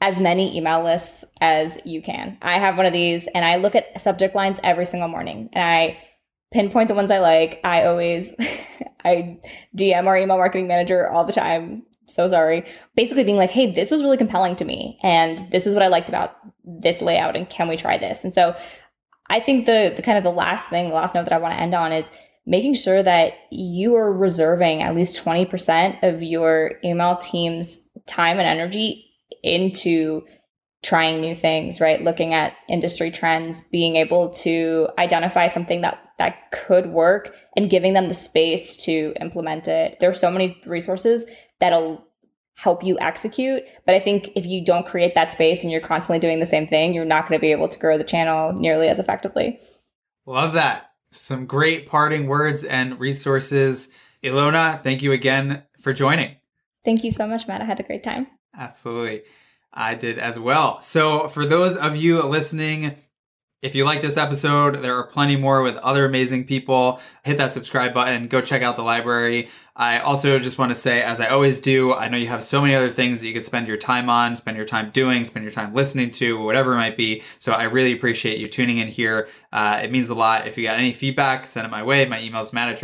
as 0.00 0.18
many 0.18 0.56
email 0.56 0.82
lists 0.82 1.24
as 1.40 1.78
you 1.84 2.02
can. 2.02 2.38
I 2.42 2.58
have 2.58 2.76
one 2.76 2.86
of 2.86 2.92
these 2.92 3.28
and 3.34 3.44
I 3.44 3.56
look 3.56 3.74
at 3.74 4.00
subject 4.00 4.34
lines 4.34 4.58
every 4.62 4.86
single 4.86 5.08
morning 5.08 5.50
and 5.52 5.62
I 5.62 5.98
pinpoint 6.52 6.88
the 6.88 6.94
ones 6.94 7.10
I 7.10 7.18
like. 7.18 7.60
I 7.64 7.84
always 7.84 8.34
I 9.04 9.38
DM 9.76 10.06
our 10.06 10.16
email 10.16 10.38
marketing 10.38 10.66
manager 10.66 11.10
all 11.10 11.24
the 11.24 11.32
time 11.32 11.82
so 12.10 12.26
sorry. 12.28 12.64
Basically 12.96 13.24
being 13.24 13.36
like, 13.36 13.50
hey, 13.50 13.70
this 13.70 13.90
was 13.90 14.02
really 14.02 14.16
compelling 14.16 14.56
to 14.56 14.64
me. 14.64 14.98
And 15.02 15.38
this 15.50 15.66
is 15.66 15.74
what 15.74 15.82
I 15.82 15.88
liked 15.88 16.08
about 16.08 16.36
this 16.64 17.00
layout. 17.00 17.36
And 17.36 17.48
can 17.48 17.68
we 17.68 17.76
try 17.76 17.98
this? 17.98 18.24
And 18.24 18.32
so 18.32 18.56
I 19.28 19.40
think 19.40 19.66
the, 19.66 19.92
the 19.94 20.02
kind 20.02 20.18
of 20.18 20.24
the 20.24 20.30
last 20.30 20.68
thing, 20.68 20.88
the 20.88 20.94
last 20.94 21.14
note 21.14 21.24
that 21.24 21.32
I 21.32 21.38
want 21.38 21.54
to 21.54 21.60
end 21.60 21.74
on 21.74 21.92
is 21.92 22.10
making 22.46 22.74
sure 22.74 23.02
that 23.02 23.34
you 23.50 23.94
are 23.94 24.12
reserving 24.12 24.82
at 24.82 24.94
least 24.94 25.22
20% 25.24 26.02
of 26.02 26.22
your 26.22 26.72
email 26.84 27.16
team's 27.16 27.78
time 28.06 28.38
and 28.38 28.48
energy 28.48 29.06
into 29.42 30.22
trying 30.82 31.20
new 31.20 31.34
things, 31.34 31.80
right? 31.80 32.02
Looking 32.02 32.34
at 32.34 32.54
industry 32.68 33.10
trends, 33.10 33.60
being 33.60 33.96
able 33.96 34.30
to 34.30 34.88
identify 34.98 35.46
something 35.46 35.82
that 35.82 35.98
that 36.18 36.50
could 36.52 36.86
work 36.86 37.34
and 37.56 37.70
giving 37.70 37.94
them 37.94 38.08
the 38.08 38.14
space 38.14 38.76
to 38.84 39.14
implement 39.20 39.66
it. 39.68 39.98
There 40.00 40.10
are 40.10 40.14
so 40.14 40.30
many 40.30 40.60
resources 40.66 41.24
that'll 41.60 42.06
help 42.60 42.84
you 42.84 42.98
execute, 43.00 43.62
but 43.86 43.94
I 43.94 44.00
think 44.00 44.30
if 44.36 44.44
you 44.44 44.62
don't 44.62 44.84
create 44.84 45.14
that 45.14 45.32
space 45.32 45.62
and 45.62 45.72
you're 45.72 45.80
constantly 45.80 46.18
doing 46.18 46.40
the 46.40 46.46
same 46.46 46.66
thing, 46.66 46.92
you're 46.92 47.06
not 47.06 47.26
going 47.26 47.38
to 47.38 47.40
be 47.40 47.52
able 47.52 47.68
to 47.68 47.78
grow 47.78 47.96
the 47.96 48.04
channel 48.04 48.52
nearly 48.52 48.88
as 48.88 48.98
effectively. 48.98 49.58
Love 50.26 50.52
that. 50.52 50.90
Some 51.10 51.46
great 51.46 51.88
parting 51.88 52.26
words 52.26 52.62
and 52.62 53.00
resources. 53.00 53.88
Ilona, 54.22 54.78
thank 54.82 55.00
you 55.00 55.12
again 55.12 55.62
for 55.80 55.94
joining. 55.94 56.36
Thank 56.84 57.02
you 57.02 57.10
so 57.10 57.26
much, 57.26 57.48
Matt. 57.48 57.62
I 57.62 57.64
had 57.64 57.80
a 57.80 57.82
great 57.82 58.02
time. 58.02 58.26
Absolutely. 58.54 59.22
I 59.72 59.94
did 59.94 60.18
as 60.18 60.38
well. 60.38 60.82
So, 60.82 61.28
for 61.28 61.46
those 61.46 61.76
of 61.76 61.96
you 61.96 62.22
listening, 62.22 62.96
if 63.62 63.74
you 63.74 63.84
like 63.84 64.00
this 64.00 64.16
episode, 64.16 64.82
there 64.82 64.96
are 64.96 65.06
plenty 65.06 65.36
more 65.36 65.62
with 65.62 65.76
other 65.76 66.04
amazing 66.04 66.44
people. 66.44 67.00
Hit 67.24 67.36
that 67.36 67.52
subscribe 67.52 67.92
button, 67.94 68.28
go 68.28 68.40
check 68.40 68.62
out 68.62 68.76
the 68.76 68.82
library. 68.82 69.48
I 69.80 70.00
also 70.00 70.38
just 70.38 70.58
want 70.58 70.68
to 70.68 70.74
say, 70.74 71.00
as 71.00 71.22
I 71.22 71.28
always 71.28 71.58
do, 71.58 71.94
I 71.94 72.08
know 72.08 72.18
you 72.18 72.28
have 72.28 72.44
so 72.44 72.60
many 72.60 72.74
other 72.74 72.90
things 72.90 73.18
that 73.18 73.26
you 73.26 73.32
could 73.32 73.42
spend 73.42 73.66
your 73.66 73.78
time 73.78 74.10
on, 74.10 74.36
spend 74.36 74.58
your 74.58 74.66
time 74.66 74.90
doing, 74.90 75.24
spend 75.24 75.42
your 75.42 75.52
time 75.52 75.72
listening 75.72 76.10
to, 76.10 76.38
whatever 76.38 76.74
it 76.74 76.76
might 76.76 76.98
be. 76.98 77.22
So 77.38 77.52
I 77.52 77.62
really 77.62 77.94
appreciate 77.94 78.36
you 78.36 78.46
tuning 78.46 78.76
in 78.76 78.88
here. 78.88 79.28
Uh, 79.50 79.80
it 79.82 79.90
means 79.90 80.10
a 80.10 80.14
lot. 80.14 80.46
If 80.46 80.58
you 80.58 80.64
got 80.64 80.78
any 80.78 80.92
feedback, 80.92 81.46
send 81.46 81.66
it 81.66 81.70
my 81.70 81.82
way. 81.82 82.04
My 82.04 82.20
email 82.20 82.42
is 82.42 82.52
matt 82.52 82.78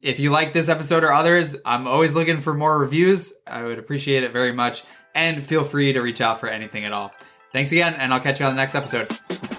If 0.00 0.18
you 0.18 0.30
like 0.32 0.52
this 0.52 0.68
episode 0.68 1.04
or 1.04 1.12
others, 1.12 1.54
I'm 1.64 1.86
always 1.86 2.16
looking 2.16 2.40
for 2.40 2.52
more 2.52 2.80
reviews. 2.80 3.32
I 3.46 3.62
would 3.62 3.78
appreciate 3.78 4.24
it 4.24 4.32
very 4.32 4.52
much. 4.52 4.82
And 5.14 5.46
feel 5.46 5.62
free 5.62 5.92
to 5.92 6.00
reach 6.00 6.20
out 6.20 6.40
for 6.40 6.48
anything 6.48 6.84
at 6.84 6.92
all. 6.92 7.12
Thanks 7.52 7.70
again, 7.70 7.94
and 7.94 8.12
I'll 8.12 8.18
catch 8.18 8.40
you 8.40 8.46
on 8.46 8.56
the 8.56 8.60
next 8.60 8.74
episode. 8.74 9.51